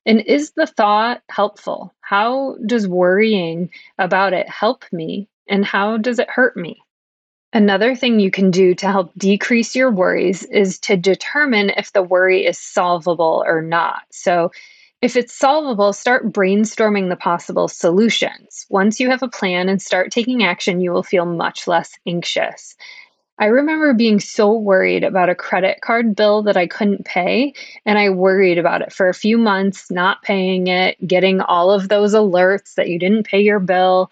And 0.06 0.22
is 0.22 0.52
the 0.52 0.68
thought 0.68 1.22
helpful? 1.30 1.94
How 2.02 2.58
does 2.66 2.88
worrying 2.90 3.70
about 3.98 4.34
it 4.34 4.50
help 4.50 4.84
me? 4.92 5.30
And 5.48 5.64
how 5.64 5.98
does 5.98 6.20
it 6.20 6.30
hurt 6.30 6.58
me? 6.58 6.82
Another 7.54 7.96
thing 7.96 8.20
you 8.20 8.32
can 8.32 8.52
do 8.52 8.74
to 8.76 8.88
help 8.88 9.14
decrease 9.18 9.76
your 9.76 9.92
worries 9.92 10.44
is 10.46 10.80
to 10.80 10.98
determine 10.98 11.70
if 11.78 11.94
the 11.94 12.04
worry 12.04 12.46
is 12.46 12.58
solvable 12.58 13.44
or 13.46 13.62
not. 13.62 14.02
So, 14.12 14.52
if 15.04 15.18
it's 15.18 15.34
solvable, 15.34 15.92
start 15.92 16.32
brainstorming 16.32 17.10
the 17.10 17.18
possible 17.18 17.68
solutions. 17.68 18.66
Once 18.70 19.02
you 19.02 19.10
have 19.10 19.22
a 19.22 19.28
plan 19.28 19.68
and 19.68 19.82
start 19.82 20.14
taking 20.14 20.44
action, 20.46 20.80
you 20.80 20.94
will 20.94 21.04
feel 21.04 21.26
much 21.26 21.68
less 21.68 21.92
anxious. 22.08 22.74
I 23.38 23.48
remember 23.48 23.94
being 23.94 24.22
so 24.22 24.54
worried 24.54 25.04
about 25.04 25.28
a 25.28 25.36
credit 25.36 25.82
card 25.82 26.16
bill 26.16 26.42
that 26.44 26.56
I 26.56 26.68
couldn't 26.68 27.04
pay, 27.04 27.54
and 27.86 28.00
I 28.00 28.12
worried 28.12 28.58
about 28.58 28.82
it 28.82 28.94
for 28.94 29.10
a 29.10 29.14
few 29.14 29.38
months, 29.38 29.92
not 29.92 30.22
paying 30.22 30.68
it, 30.68 30.96
getting 31.06 31.42
all 31.42 31.70
of 31.70 31.90
those 31.90 32.14
alerts 32.14 32.76
that 32.76 32.88
you 32.88 32.98
didn't 32.98 33.28
pay 33.28 33.42
your 33.42 33.60
bill, 33.60 34.10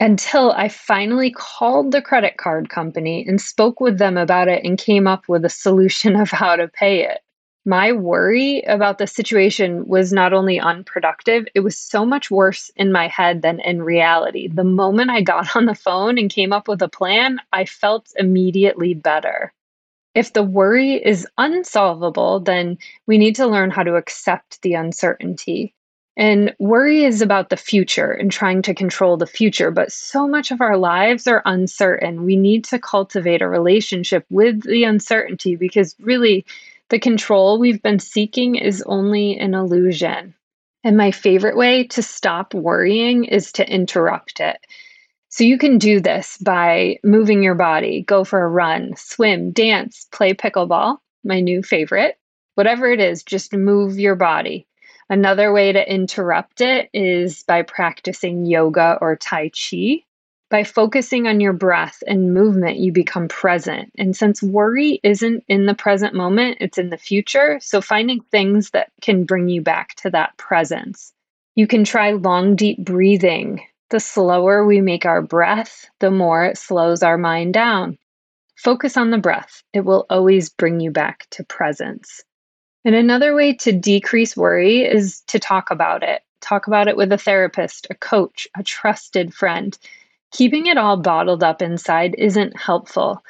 until 0.00 0.50
I 0.50 0.70
finally 0.70 1.30
called 1.30 1.92
the 1.92 2.02
credit 2.02 2.36
card 2.36 2.68
company 2.68 3.24
and 3.28 3.40
spoke 3.40 3.78
with 3.78 3.98
them 3.98 4.16
about 4.16 4.48
it 4.48 4.64
and 4.64 4.76
came 4.76 5.06
up 5.06 5.28
with 5.28 5.44
a 5.44 5.50
solution 5.50 6.16
of 6.20 6.32
how 6.32 6.56
to 6.56 6.66
pay 6.66 7.04
it 7.04 7.23
my 7.64 7.92
worry 7.92 8.60
about 8.62 8.98
the 8.98 9.06
situation 9.06 9.86
was 9.86 10.12
not 10.12 10.32
only 10.32 10.60
unproductive, 10.60 11.46
it 11.54 11.60
was 11.60 11.78
so 11.78 12.04
much 12.04 12.30
worse 12.30 12.70
in 12.76 12.92
my 12.92 13.08
head 13.08 13.42
than 13.42 13.60
in 13.60 13.82
reality. 13.82 14.48
The 14.48 14.64
moment 14.64 15.10
I 15.10 15.22
got 15.22 15.56
on 15.56 15.64
the 15.64 15.74
phone 15.74 16.18
and 16.18 16.30
came 16.30 16.52
up 16.52 16.68
with 16.68 16.82
a 16.82 16.88
plan, 16.88 17.40
I 17.52 17.64
felt 17.64 18.12
immediately 18.16 18.92
better. 18.94 19.52
If 20.14 20.32
the 20.32 20.42
worry 20.42 20.94
is 20.94 21.26
unsolvable, 21.38 22.40
then 22.40 22.78
we 23.06 23.18
need 23.18 23.34
to 23.36 23.46
learn 23.46 23.70
how 23.70 23.82
to 23.82 23.96
accept 23.96 24.62
the 24.62 24.74
uncertainty. 24.74 25.74
And 26.16 26.54
worry 26.60 27.02
is 27.04 27.20
about 27.20 27.48
the 27.48 27.56
future 27.56 28.12
and 28.12 28.30
trying 28.30 28.62
to 28.62 28.74
control 28.74 29.16
the 29.16 29.26
future, 29.26 29.72
but 29.72 29.90
so 29.90 30.28
much 30.28 30.52
of 30.52 30.60
our 30.60 30.76
lives 30.76 31.26
are 31.26 31.42
uncertain. 31.44 32.24
We 32.24 32.36
need 32.36 32.64
to 32.66 32.78
cultivate 32.78 33.42
a 33.42 33.48
relationship 33.48 34.24
with 34.30 34.62
the 34.62 34.84
uncertainty 34.84 35.56
because 35.56 35.96
really 35.98 36.46
the 36.90 36.98
control 36.98 37.58
we've 37.58 37.82
been 37.82 37.98
seeking 37.98 38.56
is 38.56 38.82
only 38.86 39.38
an 39.38 39.54
illusion. 39.54 40.34
And 40.84 40.96
my 40.96 41.10
favorite 41.10 41.56
way 41.56 41.84
to 41.88 42.02
stop 42.02 42.52
worrying 42.52 43.24
is 43.24 43.52
to 43.52 43.68
interrupt 43.68 44.40
it. 44.40 44.58
So 45.30 45.42
you 45.42 45.58
can 45.58 45.78
do 45.78 45.98
this 45.98 46.36
by 46.38 46.98
moving 47.02 47.42
your 47.42 47.54
body, 47.54 48.02
go 48.02 48.22
for 48.22 48.44
a 48.44 48.48
run, 48.48 48.94
swim, 48.96 49.50
dance, 49.50 50.06
play 50.12 50.34
pickleball, 50.34 50.98
my 51.24 51.40
new 51.40 51.62
favorite. 51.62 52.18
Whatever 52.54 52.92
it 52.92 53.00
is, 53.00 53.24
just 53.24 53.52
move 53.52 53.98
your 53.98 54.14
body. 54.14 54.68
Another 55.10 55.52
way 55.52 55.72
to 55.72 55.92
interrupt 55.92 56.60
it 56.60 56.88
is 56.92 57.42
by 57.42 57.62
practicing 57.62 58.46
yoga 58.46 58.96
or 59.00 59.16
Tai 59.16 59.50
Chi. 59.50 60.04
By 60.50 60.62
focusing 60.62 61.26
on 61.26 61.40
your 61.40 61.52
breath 61.52 62.02
and 62.06 62.34
movement, 62.34 62.78
you 62.78 62.92
become 62.92 63.28
present. 63.28 63.90
And 63.96 64.14
since 64.14 64.42
worry 64.42 65.00
isn't 65.02 65.42
in 65.48 65.66
the 65.66 65.74
present 65.74 66.14
moment, 66.14 66.58
it's 66.60 66.78
in 66.78 66.90
the 66.90 66.98
future. 66.98 67.58
So 67.60 67.80
finding 67.80 68.20
things 68.30 68.70
that 68.70 68.92
can 69.00 69.24
bring 69.24 69.48
you 69.48 69.62
back 69.62 69.94
to 69.96 70.10
that 70.10 70.36
presence. 70.36 71.12
You 71.56 71.66
can 71.66 71.84
try 71.84 72.12
long, 72.12 72.56
deep 72.56 72.78
breathing, 72.78 73.62
the 73.90 74.00
slower 74.00 74.66
we 74.66 74.80
make 74.80 75.06
our 75.06 75.22
breath, 75.22 75.86
the 76.00 76.10
more 76.10 76.44
it 76.44 76.58
slows 76.58 77.02
our 77.02 77.18
mind 77.18 77.54
down. 77.54 77.96
Focus 78.56 78.96
on 78.96 79.10
the 79.10 79.18
breath, 79.18 79.62
it 79.72 79.84
will 79.84 80.06
always 80.10 80.50
bring 80.50 80.80
you 80.80 80.90
back 80.90 81.26
to 81.30 81.44
presence. 81.44 82.22
And 82.84 82.94
another 82.94 83.34
way 83.34 83.54
to 83.54 83.72
decrease 83.72 84.36
worry 84.36 84.82
is 84.82 85.22
to 85.28 85.38
talk 85.38 85.70
about 85.70 86.02
it. 86.02 86.22
Talk 86.40 86.66
about 86.66 86.88
it 86.88 86.96
with 86.96 87.12
a 87.12 87.18
therapist, 87.18 87.86
a 87.88 87.94
coach, 87.94 88.46
a 88.56 88.62
trusted 88.62 89.32
friend. 89.32 89.76
Keeping 90.34 90.66
it 90.66 90.76
all 90.76 90.96
bottled 90.96 91.44
up 91.44 91.62
inside 91.62 92.16
isn't 92.18 92.60
helpful. 92.60 93.22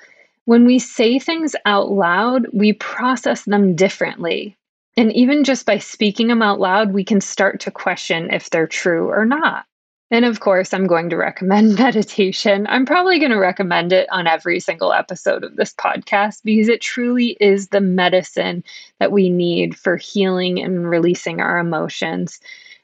When 0.47 0.65
we 0.65 0.79
say 0.79 1.19
things 1.19 1.55
out 1.67 1.91
loud, 1.91 2.47
we 2.55 2.73
process 2.73 3.43
them 3.43 3.77
differently. 3.77 4.57
And 4.97 5.13
even 5.13 5.45
just 5.45 5.67
by 5.67 5.77
speaking 5.77 6.29
them 6.29 6.41
out 6.41 6.61
loud, 6.61 6.95
we 6.95 7.05
can 7.05 7.21
start 7.21 7.61
to 7.61 7.71
question 7.71 8.33
if 8.33 8.49
they're 8.49 8.67
true 8.67 9.11
or 9.11 9.27
not. 9.27 9.67
And 10.11 10.25
of 10.25 10.41
course, 10.41 10.73
I'm 10.73 10.87
going 10.87 11.11
to 11.11 11.19
recommend 11.19 11.79
meditation. 11.79 12.67
I'm 12.71 12.87
probably 12.87 13.19
going 13.19 13.33
to 13.33 13.39
recommend 13.39 13.93
it 13.93 14.09
on 14.11 14.27
every 14.27 14.59
single 14.59 14.95
episode 14.95 15.45
of 15.45 15.57
this 15.57 15.75
podcast 15.75 16.41
because 16.43 16.69
it 16.69 16.81
truly 16.81 17.37
is 17.39 17.69
the 17.69 17.83
medicine 17.83 18.65
that 18.99 19.13
we 19.13 19.29
need 19.29 19.77
for 19.77 19.99
healing 19.99 20.59
and 20.59 20.89
releasing 20.89 21.43
our 21.43 21.59
emotions. 21.59 22.41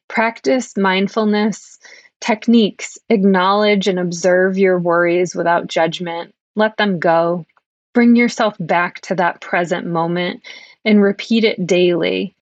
Practice 0.09 0.77
mindfulness 0.77 1.79
techniques, 2.21 2.99
acknowledge 3.09 3.89
and 3.89 3.99
observe 3.99 4.59
your 4.59 4.79
worries 4.79 5.35
without 5.35 5.67
judgment, 5.67 6.35
let 6.57 6.77
them 6.77 6.99
go. 6.99 7.47
Bring 7.93 8.17
yourself 8.17 8.57
back 8.61 9.01
to 9.03 9.15
that 9.17 9.41
present 9.41 9.87
moment 9.87 10.43
and 10.85 11.03
repeat 11.03 11.45
it 11.45 11.67
daily. 11.67 12.35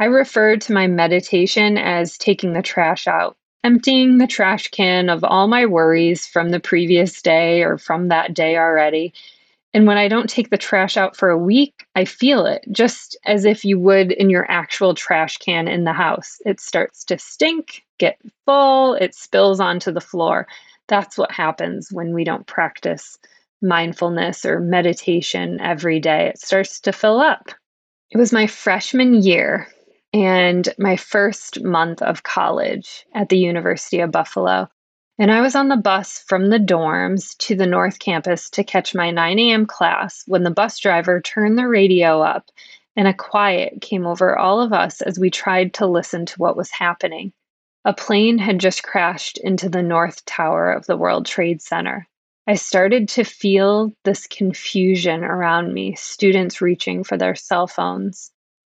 I 0.00 0.06
refer 0.06 0.56
to 0.56 0.72
my 0.72 0.86
meditation 0.86 1.78
as 1.78 2.18
taking 2.18 2.52
the 2.52 2.62
trash 2.62 3.06
out 3.06 3.36
emptying 3.66 4.18
the 4.18 4.28
trash 4.28 4.68
can 4.68 5.08
of 5.08 5.24
all 5.24 5.48
my 5.48 5.66
worries 5.66 6.24
from 6.24 6.50
the 6.50 6.60
previous 6.60 7.20
day 7.20 7.64
or 7.64 7.76
from 7.76 8.06
that 8.08 8.32
day 8.32 8.56
already. 8.56 9.12
And 9.76 9.86
when 9.86 9.98
I 9.98 10.08
don't 10.08 10.30
take 10.30 10.48
the 10.48 10.56
trash 10.56 10.96
out 10.96 11.14
for 11.14 11.28
a 11.28 11.36
week, 11.36 11.86
I 11.94 12.06
feel 12.06 12.46
it 12.46 12.64
just 12.72 13.14
as 13.26 13.44
if 13.44 13.62
you 13.62 13.78
would 13.78 14.10
in 14.10 14.30
your 14.30 14.50
actual 14.50 14.94
trash 14.94 15.36
can 15.36 15.68
in 15.68 15.84
the 15.84 15.92
house. 15.92 16.38
It 16.46 16.60
starts 16.60 17.04
to 17.04 17.18
stink, 17.18 17.84
get 17.98 18.18
full, 18.46 18.94
it 18.94 19.14
spills 19.14 19.60
onto 19.60 19.92
the 19.92 20.00
floor. 20.00 20.46
That's 20.88 21.18
what 21.18 21.30
happens 21.30 21.90
when 21.92 22.14
we 22.14 22.24
don't 22.24 22.46
practice 22.46 23.18
mindfulness 23.60 24.46
or 24.46 24.60
meditation 24.60 25.60
every 25.60 26.00
day. 26.00 26.28
It 26.28 26.38
starts 26.38 26.80
to 26.80 26.90
fill 26.90 27.20
up. 27.20 27.50
It 28.10 28.16
was 28.16 28.32
my 28.32 28.46
freshman 28.46 29.22
year 29.22 29.68
and 30.14 30.66
my 30.78 30.96
first 30.96 31.62
month 31.62 32.00
of 32.00 32.22
college 32.22 33.04
at 33.14 33.28
the 33.28 33.36
University 33.36 34.00
of 34.00 34.10
Buffalo. 34.10 34.70
And 35.18 35.32
I 35.32 35.40
was 35.40 35.54
on 35.54 35.68
the 35.68 35.76
bus 35.76 36.18
from 36.18 36.50
the 36.50 36.58
dorms 36.58 37.36
to 37.38 37.54
the 37.54 37.66
North 37.66 37.98
Campus 37.98 38.50
to 38.50 38.62
catch 38.62 38.94
my 38.94 39.10
9 39.10 39.38
a.m. 39.38 39.64
class 39.64 40.22
when 40.26 40.42
the 40.42 40.50
bus 40.50 40.78
driver 40.78 41.22
turned 41.22 41.56
the 41.56 41.66
radio 41.66 42.20
up 42.20 42.50
and 42.96 43.08
a 43.08 43.14
quiet 43.14 43.80
came 43.80 44.06
over 44.06 44.38
all 44.38 44.60
of 44.60 44.74
us 44.74 45.00
as 45.00 45.18
we 45.18 45.30
tried 45.30 45.72
to 45.74 45.86
listen 45.86 46.26
to 46.26 46.38
what 46.38 46.56
was 46.56 46.70
happening. 46.70 47.32
A 47.86 47.94
plane 47.94 48.36
had 48.36 48.58
just 48.58 48.82
crashed 48.82 49.38
into 49.38 49.68
the 49.68 49.82
North 49.82 50.24
Tower 50.26 50.70
of 50.72 50.86
the 50.86 50.96
World 50.96 51.24
Trade 51.24 51.62
Center. 51.62 52.06
I 52.46 52.54
started 52.54 53.08
to 53.10 53.24
feel 53.24 53.92
this 54.04 54.26
confusion 54.26 55.24
around 55.24 55.72
me, 55.72 55.94
students 55.94 56.60
reaching 56.60 57.04
for 57.04 57.16
their 57.16 57.34
cell 57.34 57.66
phones. 57.66 58.30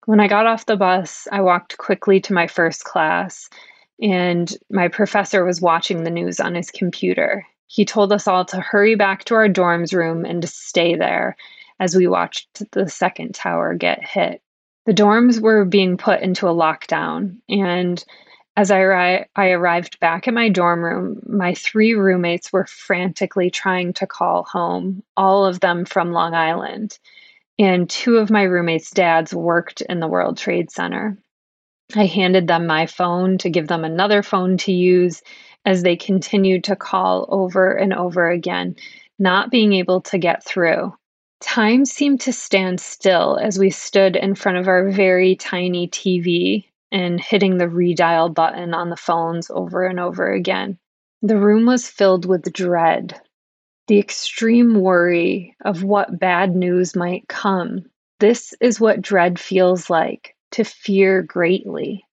When 0.06 0.20
I 0.20 0.28
got 0.28 0.46
off 0.46 0.66
the 0.66 0.76
bus, 0.76 1.26
I 1.32 1.40
walked 1.40 1.78
quickly 1.78 2.20
to 2.20 2.32
my 2.32 2.46
first 2.46 2.84
class, 2.84 3.48
and 4.00 4.56
my 4.70 4.88
professor 4.88 5.44
was 5.44 5.60
watching 5.60 6.04
the 6.04 6.10
news 6.10 6.40
on 6.40 6.54
his 6.54 6.70
computer. 6.70 7.46
He 7.66 7.84
told 7.84 8.12
us 8.12 8.26
all 8.26 8.44
to 8.46 8.60
hurry 8.60 8.94
back 8.94 9.24
to 9.24 9.34
our 9.34 9.48
dorms 9.48 9.92
room 9.92 10.24
and 10.24 10.42
to 10.42 10.48
stay 10.48 10.94
there 10.94 11.36
as 11.80 11.94
we 11.94 12.06
watched 12.06 12.62
the 12.72 12.88
second 12.88 13.34
tower 13.34 13.74
get 13.74 14.04
hit. 14.04 14.42
The 14.86 14.94
dorms 14.94 15.40
were 15.40 15.64
being 15.64 15.96
put 15.96 16.20
into 16.20 16.48
a 16.48 16.54
lockdown, 16.54 17.36
and 17.48 18.02
as 18.56 18.70
I, 18.70 18.80
arri- 18.80 19.26
I 19.36 19.50
arrived 19.50 20.00
back 20.00 20.26
at 20.26 20.34
my 20.34 20.48
dorm 20.48 20.82
room, 20.82 21.20
my 21.26 21.54
three 21.54 21.94
roommates 21.94 22.52
were 22.52 22.66
frantically 22.66 23.50
trying 23.50 23.92
to 23.94 24.06
call 24.06 24.44
home, 24.44 25.02
all 25.16 25.44
of 25.44 25.60
them 25.60 25.84
from 25.84 26.12
Long 26.12 26.34
Island 26.34 26.98
and 27.58 27.90
two 27.90 28.16
of 28.16 28.30
my 28.30 28.42
roommates' 28.42 28.90
dads 28.90 29.34
worked 29.34 29.80
in 29.82 30.00
the 30.00 30.06
World 30.06 30.38
Trade 30.38 30.70
Center. 30.70 31.18
I 31.96 32.04
handed 32.04 32.48
them 32.48 32.66
my 32.66 32.84
phone 32.84 33.38
to 33.38 33.48
give 33.48 33.68
them 33.68 33.82
another 33.82 34.22
phone 34.22 34.58
to 34.58 34.72
use 34.72 35.22
as 35.64 35.82
they 35.82 35.96
continued 35.96 36.64
to 36.64 36.76
call 36.76 37.26
over 37.30 37.72
and 37.72 37.94
over 37.94 38.28
again, 38.30 38.76
not 39.18 39.50
being 39.50 39.72
able 39.72 40.02
to 40.02 40.18
get 40.18 40.44
through. 40.44 40.94
Time 41.40 41.86
seemed 41.86 42.20
to 42.22 42.32
stand 42.32 42.78
still 42.80 43.38
as 43.40 43.58
we 43.58 43.70
stood 43.70 44.16
in 44.16 44.34
front 44.34 44.58
of 44.58 44.68
our 44.68 44.90
very 44.90 45.34
tiny 45.36 45.88
TV 45.88 46.66
and 46.92 47.20
hitting 47.20 47.56
the 47.56 47.66
redial 47.68 48.32
button 48.34 48.74
on 48.74 48.90
the 48.90 48.96
phones 48.96 49.50
over 49.50 49.86
and 49.86 49.98
over 49.98 50.30
again. 50.30 50.78
The 51.22 51.38
room 51.38 51.64
was 51.64 51.88
filled 51.88 52.26
with 52.26 52.52
dread, 52.52 53.18
the 53.86 53.98
extreme 53.98 54.80
worry 54.80 55.56
of 55.64 55.84
what 55.84 56.18
bad 56.18 56.54
news 56.54 56.94
might 56.94 57.28
come. 57.28 57.86
This 58.20 58.52
is 58.60 58.78
what 58.78 59.00
dread 59.00 59.38
feels 59.38 59.88
like 59.88 60.34
to 60.52 60.64
fear 60.64 61.22
greatly. 61.22 62.04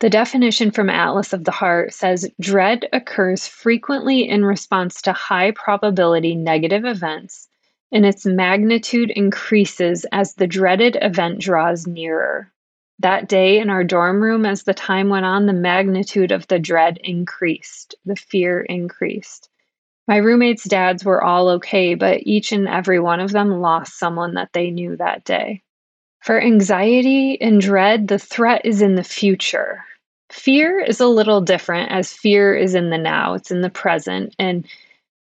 The 0.00 0.10
definition 0.10 0.72
from 0.72 0.90
Atlas 0.90 1.32
of 1.32 1.44
the 1.44 1.52
Heart 1.52 1.92
says 1.92 2.28
dread 2.40 2.88
occurs 2.92 3.46
frequently 3.46 4.28
in 4.28 4.44
response 4.44 5.00
to 5.02 5.12
high 5.12 5.52
probability 5.52 6.34
negative 6.34 6.84
events, 6.84 7.48
and 7.92 8.04
its 8.04 8.26
magnitude 8.26 9.10
increases 9.10 10.04
as 10.10 10.34
the 10.34 10.48
dreaded 10.48 10.98
event 11.00 11.38
draws 11.38 11.86
nearer. 11.86 12.52
That 12.98 13.28
day 13.28 13.58
in 13.60 13.70
our 13.70 13.84
dorm 13.84 14.22
room, 14.22 14.44
as 14.44 14.64
the 14.64 14.74
time 14.74 15.08
went 15.08 15.24
on, 15.26 15.46
the 15.46 15.52
magnitude 15.52 16.32
of 16.32 16.48
the 16.48 16.58
dread 16.58 16.98
increased, 17.04 17.94
the 18.04 18.16
fear 18.16 18.60
increased. 18.60 19.48
My 20.08 20.16
roommates' 20.16 20.64
dads 20.64 21.04
were 21.04 21.22
all 21.22 21.48
okay, 21.48 21.94
but 21.94 22.22
each 22.24 22.50
and 22.50 22.66
every 22.66 22.98
one 22.98 23.20
of 23.20 23.30
them 23.30 23.60
lost 23.60 23.98
someone 23.98 24.34
that 24.34 24.52
they 24.52 24.70
knew 24.70 24.96
that 24.96 25.24
day. 25.24 25.62
For 26.22 26.40
anxiety 26.40 27.40
and 27.40 27.60
dread, 27.60 28.06
the 28.06 28.18
threat 28.18 28.62
is 28.64 28.80
in 28.80 28.94
the 28.94 29.02
future. 29.02 29.84
Fear 30.30 30.78
is 30.78 31.00
a 31.00 31.08
little 31.08 31.40
different, 31.40 31.90
as 31.90 32.12
fear 32.12 32.54
is 32.54 32.76
in 32.76 32.90
the 32.90 32.98
now, 32.98 33.34
it's 33.34 33.50
in 33.50 33.60
the 33.60 33.68
present. 33.68 34.34
And 34.38 34.64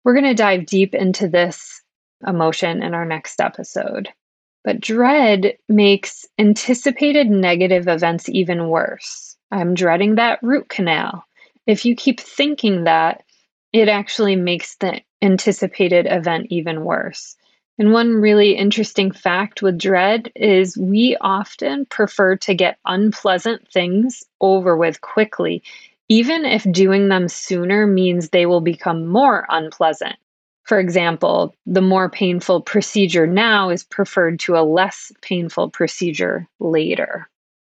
we're 0.03 0.13
going 0.13 0.25
to 0.25 0.36
dive 0.36 0.67
deep 0.67 0.93
into 0.93 1.27
this 1.27 1.81
emotion 2.25 2.84
in 2.84 2.93
our 2.93 3.05
next 3.05 3.41
episode. 3.41 4.10
But 4.63 4.79
dread 4.79 5.58
makes 5.67 6.27
anticipated 6.38 7.31
negative 7.31 7.88
events 7.88 8.29
even 8.29 8.67
worse. 8.67 9.36
I'm 9.51 9.74
dreading 9.74 10.15
that 10.15 10.38
root 10.43 10.70
canal. 10.70 11.25
If 11.65 11.84
you 11.84 11.96
keep 11.96 12.20
thinking 12.20 12.84
that, 12.84 13.24
it 13.74 13.89
actually 13.89 14.36
makes 14.36 14.75
the 14.75 15.01
anticipated 15.24 16.05
event 16.08 16.48
even 16.51 16.84
worse. 16.84 17.36
And 17.80 17.92
one 17.92 18.16
really 18.16 18.56
interesting 18.56 19.12
fact 19.12 19.62
with 19.62 19.78
dread 19.78 20.32
is 20.36 20.78
we 20.78 21.18
often 21.22 21.86
prefer 21.86 22.36
to 22.38 22.54
get 22.54 22.78
unpleasant 22.86 23.68
things 23.68 24.24
over 24.40 24.75
with 24.78 25.01
quickly, 25.01 25.63
even 26.10 26.46
if 26.46 26.70
doing 26.72 27.08
them 27.08 27.28
sooner 27.28 27.88
means 27.88 28.30
they 28.30 28.46
will 28.46 28.62
become 28.62 29.08
more 29.08 29.46
unpleasant. 29.50 30.16
For 30.63 30.80
example, 30.80 31.56
the 31.66 31.82
more 31.82 32.10
painful 32.10 32.62
procedure 32.62 33.25
now 33.25 33.70
is 33.70 33.84
preferred 33.84 34.40
to 34.42 34.58
a 34.58 34.63
less 34.63 35.12
painful 35.22 35.70
procedure 35.70 36.48
later. 36.60 37.30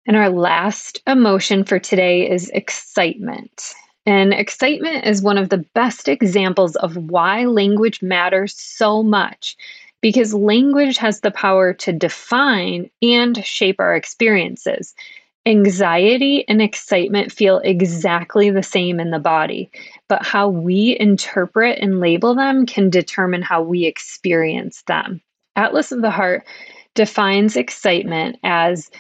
And 0.06 0.16
our 0.16 0.30
last 0.30 1.02
emotion 1.06 1.64
for 1.64 1.78
today 1.78 2.30
is 2.30 2.48
excitement. 2.50 3.74
And 4.06 4.32
excitement 4.32 5.04
is 5.04 5.20
one 5.20 5.36
of 5.36 5.50
the 5.50 5.64
best 5.74 6.08
examples 6.08 6.76
of 6.76 6.96
why 6.96 7.44
language 7.44 8.00
matters 8.00 8.54
so 8.56 9.02
much 9.02 9.54
because 10.00 10.34
language 10.34 10.96
has 10.98 11.20
the 11.20 11.30
power 11.30 11.72
to 11.74 11.92
define 11.92 12.90
and 13.02 13.44
shape 13.44 13.76
our 13.78 13.94
experiences. 13.94 14.94
Anxiety 15.46 16.46
and 16.48 16.60
excitement 16.60 17.32
feel 17.32 17.58
exactly 17.58 18.50
the 18.50 18.62
same 18.62 19.00
in 19.00 19.10
the 19.10 19.18
body, 19.18 19.70
but 20.08 20.24
how 20.24 20.48
we 20.48 20.96
interpret 21.00 21.78
and 21.80 22.00
label 22.00 22.34
them 22.34 22.66
can 22.66 22.90
determine 22.90 23.42
how 23.42 23.62
we 23.62 23.86
experience 23.86 24.82
them. 24.82 25.22
Atlas 25.56 25.90
of 25.90 26.02
the 26.02 26.10
Heart 26.10 26.44
defines 26.94 27.56
excitement 27.56 28.38
as 28.44 28.90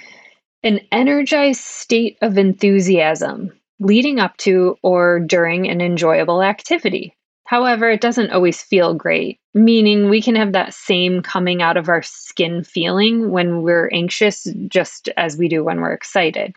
an 0.62 0.80
energized 0.90 1.60
state 1.60 2.16
of 2.22 2.38
enthusiasm 2.38 3.52
leading 3.80 4.18
up 4.18 4.36
to 4.38 4.76
or 4.82 5.20
during 5.20 5.68
an 5.68 5.80
enjoyable 5.80 6.42
activity. 6.42 7.14
However, 7.48 7.88
it 7.90 8.02
doesn't 8.02 8.30
always 8.30 8.60
feel 8.60 8.92
great, 8.92 9.40
meaning 9.54 10.10
we 10.10 10.20
can 10.20 10.36
have 10.36 10.52
that 10.52 10.74
same 10.74 11.22
coming 11.22 11.62
out 11.62 11.78
of 11.78 11.88
our 11.88 12.02
skin 12.02 12.62
feeling 12.62 13.30
when 13.30 13.62
we're 13.62 13.88
anxious, 13.90 14.46
just 14.66 15.08
as 15.16 15.38
we 15.38 15.48
do 15.48 15.64
when 15.64 15.80
we're 15.80 15.94
excited. 15.94 16.54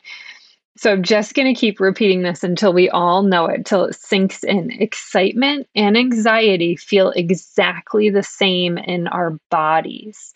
So 0.75 0.91
I'm 0.91 1.01
just 1.01 1.33
going 1.33 1.47
to 1.47 1.57
keep 1.57 1.79
repeating 1.79 2.23
this 2.23 2.43
until 2.43 2.73
we 2.73 2.89
all 2.89 3.23
know 3.23 3.45
it, 3.45 3.65
till 3.65 3.85
it 3.85 3.95
sinks 3.95 4.43
in. 4.43 4.69
Excitement 4.69 5.65
and 5.75 5.97
anxiety 5.97 6.75
feel 6.75 7.11
exactly 7.11 8.09
the 8.09 8.21
same 8.21 8.77
in 8.77 9.07
our 9.07 9.39
bodies. 9.49 10.33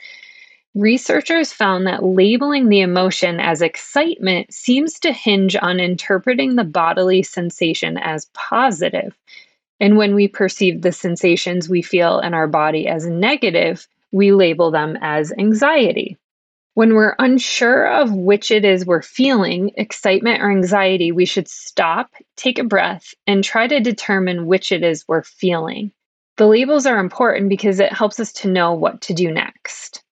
Researchers 0.73 1.51
found 1.51 1.85
that 1.85 2.05
labeling 2.05 2.69
the 2.69 2.79
emotion 2.79 3.41
as 3.41 3.61
excitement 3.61 4.53
seems 4.53 5.01
to 5.01 5.11
hinge 5.11 5.57
on 5.57 5.81
interpreting 5.81 6.55
the 6.55 6.63
bodily 6.63 7.23
sensation 7.23 7.97
as 7.97 8.29
positive 8.33 9.13
and 9.79 9.97
when 9.97 10.15
we 10.15 10.27
perceive 10.27 10.81
the 10.81 10.91
sensations 10.91 11.69
we 11.69 11.81
feel 11.81 12.19
in 12.19 12.33
our 12.33 12.47
body 12.47 12.87
as 12.87 13.05
negative, 13.05 13.87
we 14.11 14.31
label 14.31 14.71
them 14.71 14.97
as 15.01 15.33
anxiety. 15.37 16.17
When 16.75 16.93
we're 16.93 17.15
unsure 17.19 17.87
of 17.87 18.13
which 18.13 18.51
it 18.51 18.65
is 18.65 18.85
we're 18.85 19.01
feeling, 19.01 19.71
excitement 19.77 20.41
or 20.41 20.51
anxiety, 20.51 21.11
we 21.11 21.25
should 21.25 21.47
stop, 21.47 22.11
take 22.35 22.59
a 22.59 22.65
breath, 22.65 23.13
and 23.25 23.43
try 23.43 23.67
to 23.67 23.79
determine 23.79 24.45
which 24.45 24.71
it 24.71 24.83
is 24.83 25.05
we're 25.07 25.23
feeling. 25.23 25.91
The 26.37 26.47
labels 26.47 26.85
are 26.85 26.99
important 26.99 27.47
because 27.47 27.79
it 27.79 27.93
helps 27.93 28.19
us 28.19 28.33
to 28.33 28.49
know 28.49 28.73
what 28.73 28.99
to 29.01 29.13
do 29.13 29.31
next. 29.31 30.03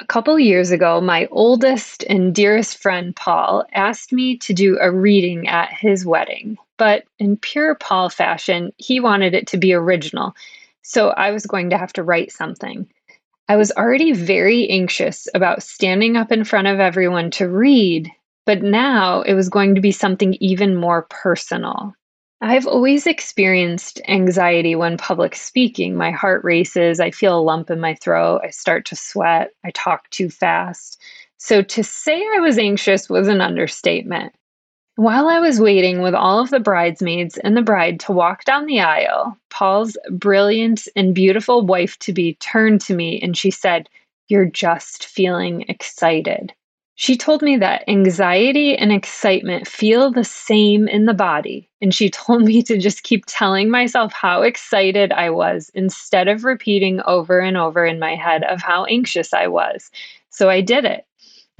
A 0.00 0.06
couple 0.06 0.38
years 0.38 0.70
ago, 0.70 1.00
my 1.00 1.28
oldest 1.30 2.04
and 2.08 2.34
dearest 2.34 2.78
friend 2.78 3.14
Paul 3.14 3.64
asked 3.74 4.10
me 4.12 4.38
to 4.38 4.54
do 4.54 4.78
a 4.80 4.90
reading 4.90 5.46
at 5.46 5.70
his 5.72 6.06
wedding, 6.06 6.56
but 6.78 7.04
in 7.18 7.36
pure 7.36 7.74
Paul 7.74 8.08
fashion, 8.08 8.72
he 8.76 9.00
wanted 9.00 9.34
it 9.34 9.46
to 9.48 9.58
be 9.58 9.74
original, 9.74 10.34
so 10.82 11.10
I 11.10 11.30
was 11.32 11.44
going 11.44 11.70
to 11.70 11.78
have 11.78 11.92
to 11.94 12.02
write 12.02 12.32
something. 12.32 12.88
I 13.48 13.56
was 13.56 13.72
already 13.72 14.12
very 14.12 14.68
anxious 14.68 15.28
about 15.34 15.62
standing 15.62 16.16
up 16.16 16.32
in 16.32 16.44
front 16.44 16.68
of 16.68 16.80
everyone 16.80 17.30
to 17.32 17.48
read, 17.48 18.10
but 18.46 18.62
now 18.62 19.22
it 19.22 19.34
was 19.34 19.48
going 19.48 19.74
to 19.74 19.80
be 19.80 19.92
something 19.92 20.34
even 20.40 20.76
more 20.76 21.02
personal. 21.10 21.94
I've 22.40 22.66
always 22.66 23.06
experienced 23.06 24.00
anxiety 24.06 24.76
when 24.76 24.96
public 24.96 25.34
speaking. 25.34 25.96
My 25.96 26.12
heart 26.12 26.44
races, 26.44 27.00
I 27.00 27.10
feel 27.10 27.38
a 27.38 27.42
lump 27.42 27.68
in 27.68 27.80
my 27.80 27.94
throat, 27.94 28.42
I 28.44 28.50
start 28.50 28.86
to 28.86 28.96
sweat, 28.96 29.50
I 29.64 29.72
talk 29.72 30.08
too 30.10 30.30
fast. 30.30 31.02
So 31.38 31.62
to 31.62 31.82
say 31.82 32.16
I 32.36 32.40
was 32.40 32.58
anxious 32.58 33.08
was 33.08 33.28
an 33.28 33.40
understatement. 33.40 34.34
While 34.98 35.28
I 35.28 35.38
was 35.38 35.60
waiting 35.60 36.02
with 36.02 36.12
all 36.12 36.40
of 36.40 36.50
the 36.50 36.58
bridesmaids 36.58 37.38
and 37.38 37.56
the 37.56 37.62
bride 37.62 38.00
to 38.00 38.12
walk 38.12 38.42
down 38.42 38.66
the 38.66 38.80
aisle, 38.80 39.38
Paul's 39.48 39.96
brilliant 40.10 40.88
and 40.96 41.14
beautiful 41.14 41.64
wife 41.64 41.96
to 42.00 42.12
be 42.12 42.34
turned 42.40 42.80
to 42.80 42.94
me 42.94 43.20
and 43.20 43.36
she 43.36 43.52
said, 43.52 43.88
You're 44.26 44.46
just 44.46 45.06
feeling 45.06 45.64
excited. 45.68 46.52
She 46.96 47.16
told 47.16 47.42
me 47.42 47.56
that 47.58 47.84
anxiety 47.86 48.76
and 48.76 48.90
excitement 48.90 49.68
feel 49.68 50.10
the 50.10 50.24
same 50.24 50.88
in 50.88 51.04
the 51.04 51.14
body. 51.14 51.70
And 51.80 51.94
she 51.94 52.10
told 52.26 52.42
me 52.42 52.60
to 52.64 52.76
just 52.76 53.04
keep 53.04 53.22
telling 53.28 53.70
myself 53.70 54.12
how 54.12 54.42
excited 54.42 55.12
I 55.12 55.30
was 55.30 55.70
instead 55.74 56.26
of 56.26 56.42
repeating 56.42 57.02
over 57.06 57.38
and 57.38 57.56
over 57.56 57.86
in 57.86 58.00
my 58.00 58.16
head 58.16 58.42
of 58.42 58.62
how 58.62 58.84
anxious 58.86 59.32
I 59.32 59.46
was. 59.46 59.92
So 60.30 60.50
I 60.50 60.60
did 60.60 60.84
it. 60.84 61.06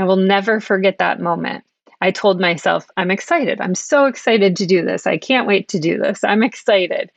I 0.01 0.07
will 0.07 0.17
never 0.17 0.59
forget 0.59 0.99
that 0.99 1.21
moment. 1.21 1.63
I 2.01 2.11
told 2.11 2.41
myself, 2.41 2.89
I'm 2.97 3.11
excited. 3.11 3.61
I'm 3.61 3.75
so 3.75 4.07
excited 4.07 4.57
to 4.57 4.67
do 4.67 4.85
this. 4.85 5.07
I 5.07 5.19
can't 5.19 5.49
wait 5.49 5.69
to 5.69 5.79
do 5.79 5.99
this. 5.99 6.23
I'm 6.23 6.43
excited. 6.43 7.11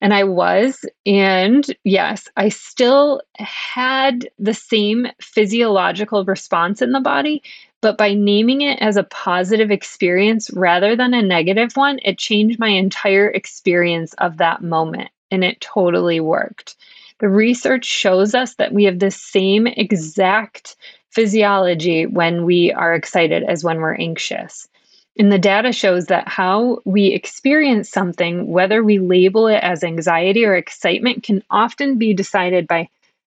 And 0.00 0.12
I 0.12 0.24
was. 0.24 0.84
And 1.06 1.66
yes, 1.84 2.28
I 2.36 2.48
still 2.48 3.22
had 3.36 4.28
the 4.38 4.54
same 4.54 5.06
physiological 5.20 6.24
response 6.24 6.82
in 6.82 6.92
the 6.92 7.00
body, 7.00 7.42
but 7.80 7.98
by 7.98 8.14
naming 8.14 8.60
it 8.60 8.78
as 8.80 8.96
a 8.96 9.04
positive 9.04 9.70
experience 9.70 10.50
rather 10.52 10.94
than 10.94 11.14
a 11.14 11.22
negative 11.22 11.72
one, 11.74 11.98
it 12.04 12.18
changed 12.18 12.58
my 12.58 12.68
entire 12.68 13.28
experience 13.28 14.14
of 14.14 14.36
that 14.38 14.62
moment. 14.62 15.10
And 15.30 15.42
it 15.42 15.60
totally 15.60 16.20
worked. 16.20 16.76
The 17.18 17.28
research 17.28 17.84
shows 17.84 18.34
us 18.34 18.54
that 18.56 18.72
we 18.72 18.84
have 18.84 18.98
the 18.98 19.10
same 19.10 19.66
exact 19.66 20.76
physiology 21.14 22.06
when 22.06 22.44
we 22.44 22.72
are 22.72 22.94
excited 22.94 23.44
as 23.44 23.62
when 23.62 23.78
we're 23.78 23.94
anxious. 23.94 24.68
And 25.16 25.30
the 25.30 25.38
data 25.38 25.70
shows 25.70 26.06
that 26.06 26.26
how 26.26 26.80
we 26.84 27.06
experience 27.06 27.88
something, 27.88 28.48
whether 28.48 28.82
we 28.82 28.98
label 28.98 29.46
it 29.46 29.62
as 29.62 29.84
anxiety 29.84 30.44
or 30.44 30.56
excitement, 30.56 31.22
can 31.22 31.42
often 31.50 31.98
be 31.98 32.14
decided 32.14 32.66
by 32.66 32.88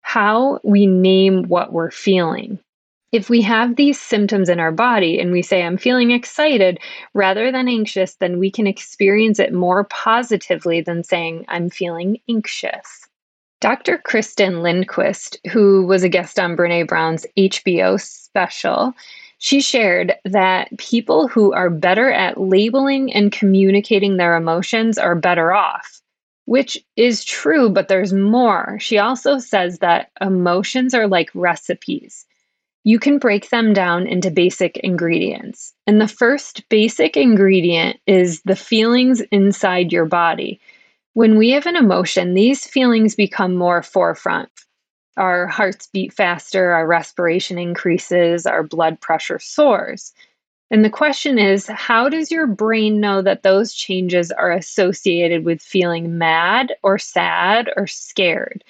how 0.01 0.59
we 0.63 0.87
name 0.87 1.43
what 1.43 1.71
we're 1.71 1.91
feeling. 1.91 2.57
If 3.11 3.29
we 3.29 3.41
have 3.41 3.75
these 3.75 3.99
symptoms 3.99 4.49
in 4.49 4.59
our 4.59 4.71
body 4.71 5.19
and 5.19 5.31
we 5.31 5.41
say, 5.41 5.63
I'm 5.63 5.77
feeling 5.77 6.11
excited 6.11 6.79
rather 7.13 7.51
than 7.51 7.67
anxious, 7.67 8.15
then 8.15 8.39
we 8.39 8.49
can 8.51 8.67
experience 8.67 9.39
it 9.39 9.53
more 9.53 9.83
positively 9.85 10.81
than 10.81 11.03
saying, 11.03 11.45
I'm 11.47 11.69
feeling 11.69 12.19
anxious. 12.27 13.06
Dr. 13.59 13.97
Kristen 13.97 14.61
Lindquist, 14.61 15.39
who 15.51 15.85
was 15.85 16.03
a 16.03 16.09
guest 16.09 16.39
on 16.39 16.55
Brené 16.55 16.87
Brown's 16.87 17.25
HBO 17.37 17.99
special, 17.99 18.93
she 19.39 19.61
shared 19.61 20.13
that 20.25 20.75
people 20.77 21.27
who 21.27 21.53
are 21.53 21.69
better 21.69 22.11
at 22.11 22.39
labeling 22.39 23.11
and 23.13 23.31
communicating 23.31 24.17
their 24.17 24.35
emotions 24.35 24.97
are 24.97 25.15
better 25.15 25.53
off, 25.53 26.01
which 26.45 26.83
is 26.95 27.23
true, 27.23 27.69
but 27.69 27.87
there's 27.87 28.13
more. 28.13 28.77
She 28.79 28.97
also 28.97 29.39
says 29.39 29.79
that 29.79 30.11
emotions 30.21 30.93
are 30.93 31.07
like 31.07 31.29
recipes. 31.33 32.25
You 32.83 32.99
can 32.99 33.17
break 33.17 33.49
them 33.49 33.73
down 33.73 34.07
into 34.07 34.31
basic 34.31 34.77
ingredients. 34.77 35.73
And 35.85 35.99
the 35.99 36.07
first 36.07 36.67
basic 36.69 37.17
ingredient 37.17 37.99
is 38.07 38.41
the 38.43 38.55
feelings 38.55 39.21
inside 39.31 39.91
your 39.91 40.05
body. 40.05 40.59
When 41.17 41.39
we 41.39 41.49
have 41.49 41.65
an 41.65 41.75
emotion, 41.75 42.35
these 42.35 42.67
feelings 42.67 43.15
become 43.15 43.55
more 43.55 43.81
forefront 43.81 44.51
our 45.17 45.47
hearts 45.47 45.87
beat 45.91 46.13
faster, 46.13 46.73
our 46.73 46.85
respiration 46.85 47.57
increases, 47.57 48.45
our 48.45 48.61
blood 48.61 49.01
pressure 49.01 49.39
soars. 49.39 50.13
And 50.69 50.85
the 50.85 50.91
question 50.91 51.39
is 51.39 51.65
how 51.65 52.07
does 52.07 52.29
your 52.29 52.45
brain 52.45 52.99
know 52.99 53.23
that 53.23 53.41
those 53.41 53.73
changes 53.73 54.31
are 54.31 54.51
associated 54.51 55.43
with 55.43 55.59
feeling 55.59 56.19
mad 56.19 56.75
or 56.83 56.99
sad 56.99 57.71
or 57.75 57.87
scared? 57.87 58.63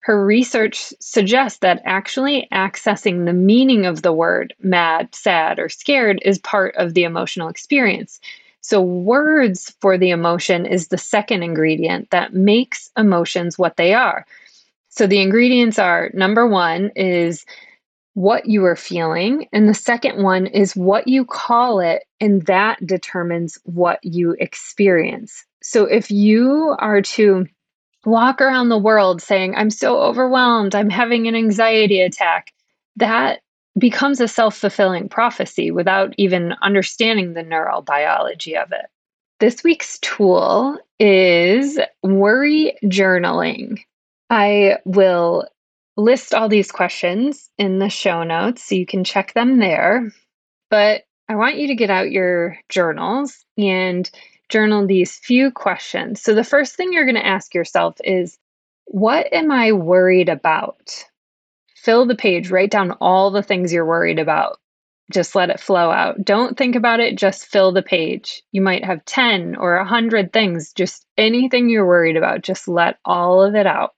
Her 0.00 0.22
research 0.22 0.92
suggests 1.00 1.60
that 1.60 1.80
actually 1.86 2.46
accessing 2.52 3.24
the 3.24 3.32
meaning 3.32 3.86
of 3.86 4.02
the 4.02 4.12
word 4.12 4.52
mad, 4.60 5.14
sad, 5.14 5.58
or 5.58 5.70
scared 5.70 6.20
is 6.26 6.38
part 6.40 6.76
of 6.76 6.92
the 6.92 7.04
emotional 7.04 7.48
experience. 7.48 8.20
So, 8.68 8.80
words 8.80 9.72
for 9.80 9.96
the 9.96 10.10
emotion 10.10 10.66
is 10.66 10.88
the 10.88 10.98
second 10.98 11.44
ingredient 11.44 12.10
that 12.10 12.34
makes 12.34 12.90
emotions 12.96 13.56
what 13.56 13.76
they 13.76 13.94
are. 13.94 14.26
So 14.88 15.06
the 15.06 15.20
ingredients 15.20 15.78
are 15.78 16.10
number 16.14 16.48
one 16.48 16.90
is 16.96 17.44
what 18.14 18.46
you 18.46 18.64
are 18.64 18.74
feeling, 18.74 19.46
and 19.52 19.68
the 19.68 19.74
second 19.74 20.20
one 20.20 20.46
is 20.46 20.74
what 20.74 21.06
you 21.06 21.24
call 21.24 21.78
it, 21.78 22.02
and 22.18 22.44
that 22.46 22.84
determines 22.84 23.56
what 23.62 24.00
you 24.02 24.34
experience. 24.40 25.44
So 25.62 25.84
if 25.84 26.10
you 26.10 26.74
are 26.80 27.02
to 27.02 27.46
walk 28.04 28.40
around 28.40 28.70
the 28.70 28.78
world 28.78 29.22
saying, 29.22 29.54
I'm 29.54 29.70
so 29.70 30.00
overwhelmed, 30.00 30.74
I'm 30.74 30.90
having 30.90 31.28
an 31.28 31.36
anxiety 31.36 32.00
attack, 32.00 32.52
that 32.96 33.42
becomes 33.78 34.20
a 34.20 34.28
self 34.28 34.56
fulfilling 34.56 35.08
prophecy 35.08 35.70
without 35.70 36.14
even 36.16 36.54
understanding 36.62 37.34
the 37.34 37.42
neural 37.42 37.82
biology 37.82 38.56
of 38.56 38.72
it. 38.72 38.86
This 39.38 39.62
week's 39.62 39.98
tool 39.98 40.78
is 40.98 41.78
worry 42.02 42.76
journaling. 42.84 43.80
I 44.30 44.78
will 44.84 45.46
list 45.96 46.34
all 46.34 46.48
these 46.48 46.72
questions 46.72 47.50
in 47.58 47.78
the 47.78 47.88
show 47.88 48.22
notes 48.22 48.64
so 48.64 48.74
you 48.74 48.86
can 48.86 49.04
check 49.04 49.34
them 49.34 49.58
there. 49.58 50.10
But 50.70 51.04
I 51.28 51.36
want 51.36 51.56
you 51.56 51.66
to 51.66 51.74
get 51.74 51.90
out 51.90 52.10
your 52.10 52.58
journals 52.68 53.44
and 53.58 54.10
journal 54.48 54.86
these 54.86 55.16
few 55.16 55.50
questions. 55.50 56.22
So, 56.22 56.34
the 56.34 56.44
first 56.44 56.76
thing 56.76 56.92
you're 56.92 57.04
going 57.04 57.16
to 57.16 57.26
ask 57.26 57.54
yourself 57.54 57.96
is, 58.04 58.38
What 58.86 59.32
am 59.32 59.50
I 59.50 59.72
worried 59.72 60.28
about? 60.28 61.04
Fill 61.86 62.04
the 62.04 62.16
page, 62.16 62.50
write 62.50 62.72
down 62.72 62.90
all 63.00 63.30
the 63.30 63.44
things 63.44 63.72
you're 63.72 63.86
worried 63.86 64.18
about. 64.18 64.58
Just 65.12 65.36
let 65.36 65.50
it 65.50 65.60
flow 65.60 65.92
out. 65.92 66.16
Don't 66.24 66.58
think 66.58 66.74
about 66.74 66.98
it, 66.98 67.16
just 67.16 67.46
fill 67.46 67.70
the 67.70 67.80
page. 67.80 68.42
You 68.50 68.60
might 68.60 68.84
have 68.84 69.04
10 69.04 69.54
or 69.54 69.76
100 69.76 70.32
things, 70.32 70.72
just 70.72 71.06
anything 71.16 71.68
you're 71.68 71.86
worried 71.86 72.16
about, 72.16 72.42
just 72.42 72.66
let 72.66 72.98
all 73.04 73.40
of 73.40 73.54
it 73.54 73.68
out. 73.68 73.94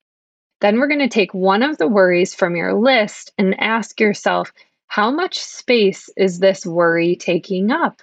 Then 0.60 0.78
we're 0.78 0.88
going 0.88 0.98
to 0.98 1.08
take 1.08 1.32
one 1.32 1.62
of 1.62 1.78
the 1.78 1.88
worries 1.88 2.34
from 2.34 2.56
your 2.56 2.74
list 2.74 3.32
and 3.38 3.58
ask 3.58 3.98
yourself, 3.98 4.52
how 4.88 5.10
much 5.10 5.38
space 5.38 6.10
is 6.14 6.40
this 6.40 6.66
worry 6.66 7.16
taking 7.16 7.70
up? 7.70 8.02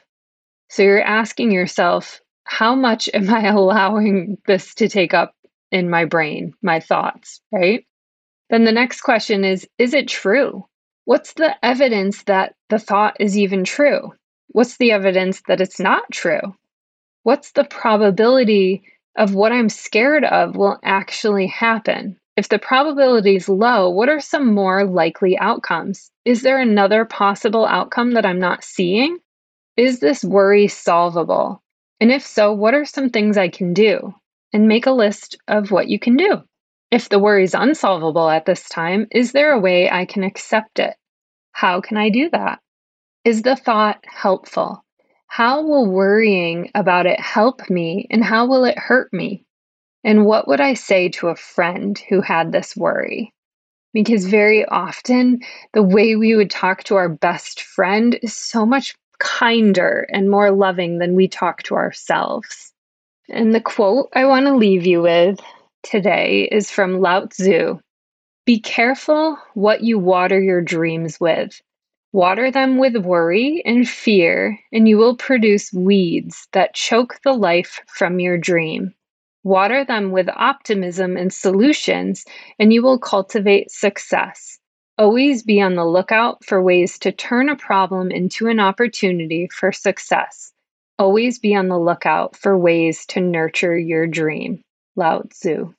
So 0.67 0.81
you're 0.81 0.99
asking 0.99 1.51
yourself, 1.51 2.21
how 2.45 2.73
much 2.73 3.07
am 3.13 3.29
I 3.29 3.45
allowing 3.49 4.39
this 4.47 4.73
to 4.75 4.89
take 4.89 5.13
up 5.13 5.35
in 5.69 5.91
my 5.91 6.05
brain, 6.05 6.55
my 6.63 6.79
thoughts, 6.79 7.39
right? 7.51 7.85
Then 8.49 8.63
the 8.63 8.71
next 8.71 9.01
question 9.01 9.43
is 9.43 9.67
Is 9.77 9.93
it 9.93 10.07
true? 10.07 10.65
What's 11.05 11.33
the 11.33 11.55
evidence 11.63 12.23
that 12.23 12.55
the 12.69 12.79
thought 12.79 13.17
is 13.19 13.37
even 13.37 13.63
true? 13.63 14.13
What's 14.49 14.77
the 14.77 14.91
evidence 14.91 15.41
that 15.47 15.61
it's 15.61 15.79
not 15.79 16.03
true? 16.11 16.55
What's 17.23 17.51
the 17.51 17.63
probability 17.63 18.83
of 19.15 19.33
what 19.33 19.51
I'm 19.51 19.69
scared 19.69 20.25
of 20.25 20.55
will 20.55 20.79
actually 20.83 21.47
happen? 21.47 22.17
If 22.37 22.49
the 22.49 22.59
probability 22.59 23.35
is 23.35 23.47
low, 23.47 23.89
what 23.89 24.09
are 24.09 24.19
some 24.19 24.53
more 24.53 24.83
likely 24.83 25.37
outcomes? 25.37 26.11
Is 26.25 26.41
there 26.41 26.59
another 26.59 27.05
possible 27.05 27.65
outcome 27.65 28.11
that 28.11 28.25
I'm 28.25 28.39
not 28.39 28.63
seeing? 28.63 29.17
Is 29.77 29.99
this 29.99 30.23
worry 30.23 30.67
solvable? 30.67 31.61
And 31.99 32.11
if 32.11 32.25
so, 32.25 32.51
what 32.51 32.73
are 32.73 32.85
some 32.85 33.09
things 33.09 33.37
I 33.37 33.47
can 33.47 33.73
do? 33.73 34.13
And 34.53 34.67
make 34.67 34.85
a 34.85 34.91
list 34.91 35.37
of 35.47 35.71
what 35.71 35.87
you 35.87 35.97
can 35.97 36.17
do. 36.17 36.43
If 36.91 37.09
the 37.09 37.19
worry 37.19 37.43
is 37.43 37.55
unsolvable 37.55 38.29
at 38.29 38.45
this 38.45 38.69
time, 38.69 39.07
is 39.11 39.31
there 39.31 39.51
a 39.51 39.59
way 39.59 39.89
I 39.89 40.05
can 40.05 40.23
accept 40.23 40.79
it? 40.79 40.95
How 41.51 41.81
can 41.81 41.97
I 41.97 42.09
do 42.09 42.29
that? 42.29 42.59
Is 43.23 43.41
the 43.41 43.55
thought 43.55 44.03
helpful? 44.07 44.83
How 45.27 45.61
will 45.61 45.89
worrying 45.89 46.69
about 46.75 47.05
it 47.05 47.19
help 47.19 47.69
me 47.69 48.07
and 48.11 48.23
how 48.23 48.45
will 48.45 48.63
it 48.65 48.77
hurt 48.77 49.11
me? 49.11 49.45
And 50.03 50.25
what 50.25 50.47
would 50.47 50.61
I 50.61 50.75
say 50.75 51.09
to 51.09 51.29
a 51.29 51.35
friend 51.35 51.97
who 52.09 52.21
had 52.21 52.51
this 52.51 52.77
worry? 52.77 53.33
Because 53.91 54.25
very 54.25 54.63
often, 54.65 55.39
the 55.73 55.81
way 55.81 56.15
we 56.15 56.35
would 56.35 56.51
talk 56.51 56.83
to 56.83 56.95
our 56.95 57.09
best 57.09 57.61
friend 57.61 58.19
is 58.21 58.35
so 58.35 58.65
much 58.65 58.95
kinder 59.19 60.05
and 60.11 60.29
more 60.29 60.51
loving 60.51 60.99
than 60.99 61.15
we 61.15 61.27
talk 61.27 61.63
to 61.63 61.75
ourselves. 61.75 62.73
And 63.29 63.55
the 63.55 63.61
quote 63.61 64.09
I 64.13 64.25
want 64.25 64.45
to 64.45 64.55
leave 64.55 64.85
you 64.85 65.01
with 65.01 65.39
today 65.85 66.49
is 66.51 66.71
from 66.71 66.99
Lao 66.99 67.27
Tzu 67.27 67.79
Be 68.45 68.59
careful 68.59 69.37
what 69.53 69.83
you 69.83 69.99
water 69.99 70.41
your 70.41 70.61
dreams 70.61 71.19
with. 71.19 71.61
Water 72.11 72.51
them 72.51 72.77
with 72.79 72.97
worry 72.97 73.61
and 73.65 73.87
fear, 73.87 74.59
and 74.73 74.89
you 74.89 74.97
will 74.97 75.15
produce 75.15 75.71
weeds 75.73 76.47
that 76.53 76.73
choke 76.73 77.19
the 77.23 77.33
life 77.33 77.81
from 77.87 78.19
your 78.19 78.37
dream. 78.37 78.93
Water 79.43 79.85
them 79.85 80.11
with 80.11 80.27
optimism 80.29 81.17
and 81.17 81.31
solutions, 81.33 82.25
and 82.59 82.73
you 82.73 82.81
will 82.83 82.99
cultivate 82.99 83.71
success. 83.71 84.59
Always 84.97 85.43
be 85.43 85.61
on 85.61 85.75
the 85.75 85.85
lookout 85.85 86.43
for 86.45 86.63
ways 86.63 86.97
to 86.99 87.11
turn 87.11 87.49
a 87.49 87.55
problem 87.55 88.11
into 88.11 88.47
an 88.47 88.59
opportunity 88.59 89.49
for 89.53 89.71
success. 89.71 90.51
Always 90.99 91.39
be 91.39 91.55
on 91.55 91.67
the 91.67 91.79
lookout 91.79 92.35
for 92.35 92.57
ways 92.57 93.05
to 93.07 93.21
nurture 93.21 93.77
your 93.77 94.07
dream. 94.07 94.63
Lao 94.95 95.23
Tzu. 95.29 95.73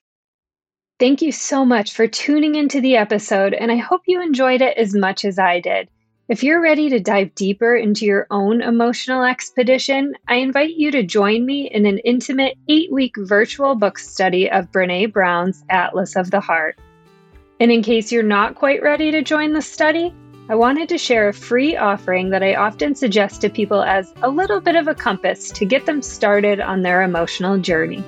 Thank 0.99 1.21
you 1.21 1.33
so 1.33 1.65
much 1.65 1.93
for 1.93 2.07
tuning 2.07 2.55
into 2.55 2.81
the 2.81 2.97
episode, 2.97 3.53
and 3.53 3.71
I 3.71 3.77
hope 3.77 4.03
you 4.07 4.23
enjoyed 4.23 4.63
it 4.63 4.77
as 4.79 4.95
much 4.95 5.25
as 5.25 5.39
I 5.39 5.61
did. 5.61 5.89
If 6.29 6.43
you're 6.43 6.61
ready 6.61 6.89
to 6.91 6.99
dive 6.99 7.35
deeper 7.35 7.77
into 7.77 8.05
your 8.05 8.27
own 8.31 8.61
emotional 8.61 9.23
expedition, 9.23 10.15
I 10.27 10.37
invite 10.37 10.75
you 10.75 10.91
to 10.91 11.03
join 11.03 11.47
me 11.47 11.71
in 11.71 11.87
an 11.87 11.99
intimate 11.99 12.59
eight 12.69 12.91
week 12.91 13.15
virtual 13.17 13.75
book 13.75 13.99
study 13.99 14.51
of 14.51 14.73
Brené 14.73 15.13
Brown's 15.13 15.65
Atlas 15.71 16.17
of 16.17 16.31
the 16.31 16.41
Heart. 16.41 16.79
And 17.61 17.71
in 17.71 17.83
case 17.83 18.11
you're 18.11 18.23
not 18.23 18.55
quite 18.55 18.83
ready 18.83 19.11
to 19.11 19.23
join 19.23 19.53
the 19.53 19.63
study, 19.63 20.15
I 20.49 20.55
wanted 20.55 20.89
to 20.89 20.99
share 20.99 21.29
a 21.29 21.35
free 21.35 21.77
offering 21.77 22.31
that 22.31 22.43
I 22.43 22.55
often 22.55 22.95
suggest 22.95 23.41
to 23.43 23.51
people 23.51 23.83
as 23.83 24.13
a 24.23 24.29
little 24.29 24.61
bit 24.61 24.77
of 24.77 24.89
a 24.89 24.95
compass 24.95 25.51
to 25.53 25.65
get 25.65 25.87
them 25.87 26.03
started 26.03 26.61
on 26.61 26.83
their 26.83 27.03
emotional 27.03 27.59
journey 27.59 28.03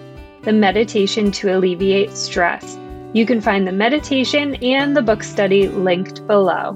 the 0.48 0.52
meditation 0.54 1.30
to 1.30 1.54
alleviate 1.54 2.16
stress. 2.16 2.78
You 3.12 3.26
can 3.26 3.38
find 3.38 3.68
the 3.68 3.72
meditation 3.72 4.54
and 4.64 4.96
the 4.96 5.02
book 5.02 5.22
study 5.22 5.68
linked 5.68 6.26
below. 6.26 6.74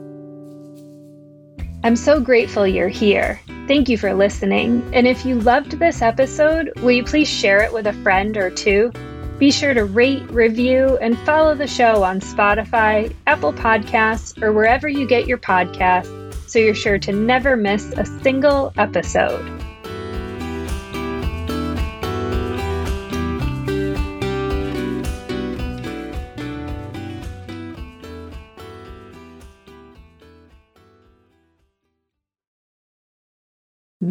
I'm 1.82 1.96
so 1.96 2.20
grateful 2.20 2.66
you're 2.66 2.90
here. 2.90 3.40
Thank 3.66 3.88
you 3.88 3.96
for 3.96 4.12
listening. 4.12 4.86
And 4.92 5.06
if 5.06 5.24
you 5.24 5.40
loved 5.40 5.78
this 5.78 6.02
episode, 6.02 6.70
will 6.82 6.90
you 6.90 7.02
please 7.02 7.30
share 7.30 7.62
it 7.62 7.72
with 7.72 7.86
a 7.86 7.94
friend 7.94 8.36
or 8.36 8.50
two? 8.50 8.92
Be 9.38 9.50
sure 9.50 9.72
to 9.72 9.86
rate, 9.86 10.30
review, 10.30 10.98
and 11.00 11.18
follow 11.20 11.54
the 11.54 11.66
show 11.66 12.02
on 12.02 12.20
Spotify, 12.20 13.10
Apple 13.26 13.54
Podcasts, 13.54 14.42
or 14.42 14.52
wherever 14.52 14.86
you 14.86 15.06
get 15.06 15.26
your 15.26 15.38
podcasts 15.38 16.34
so 16.46 16.58
you're 16.58 16.74
sure 16.74 16.98
to 16.98 17.12
never 17.14 17.56
miss 17.56 17.90
a 17.96 18.04
single 18.04 18.74
episode. 18.76 19.61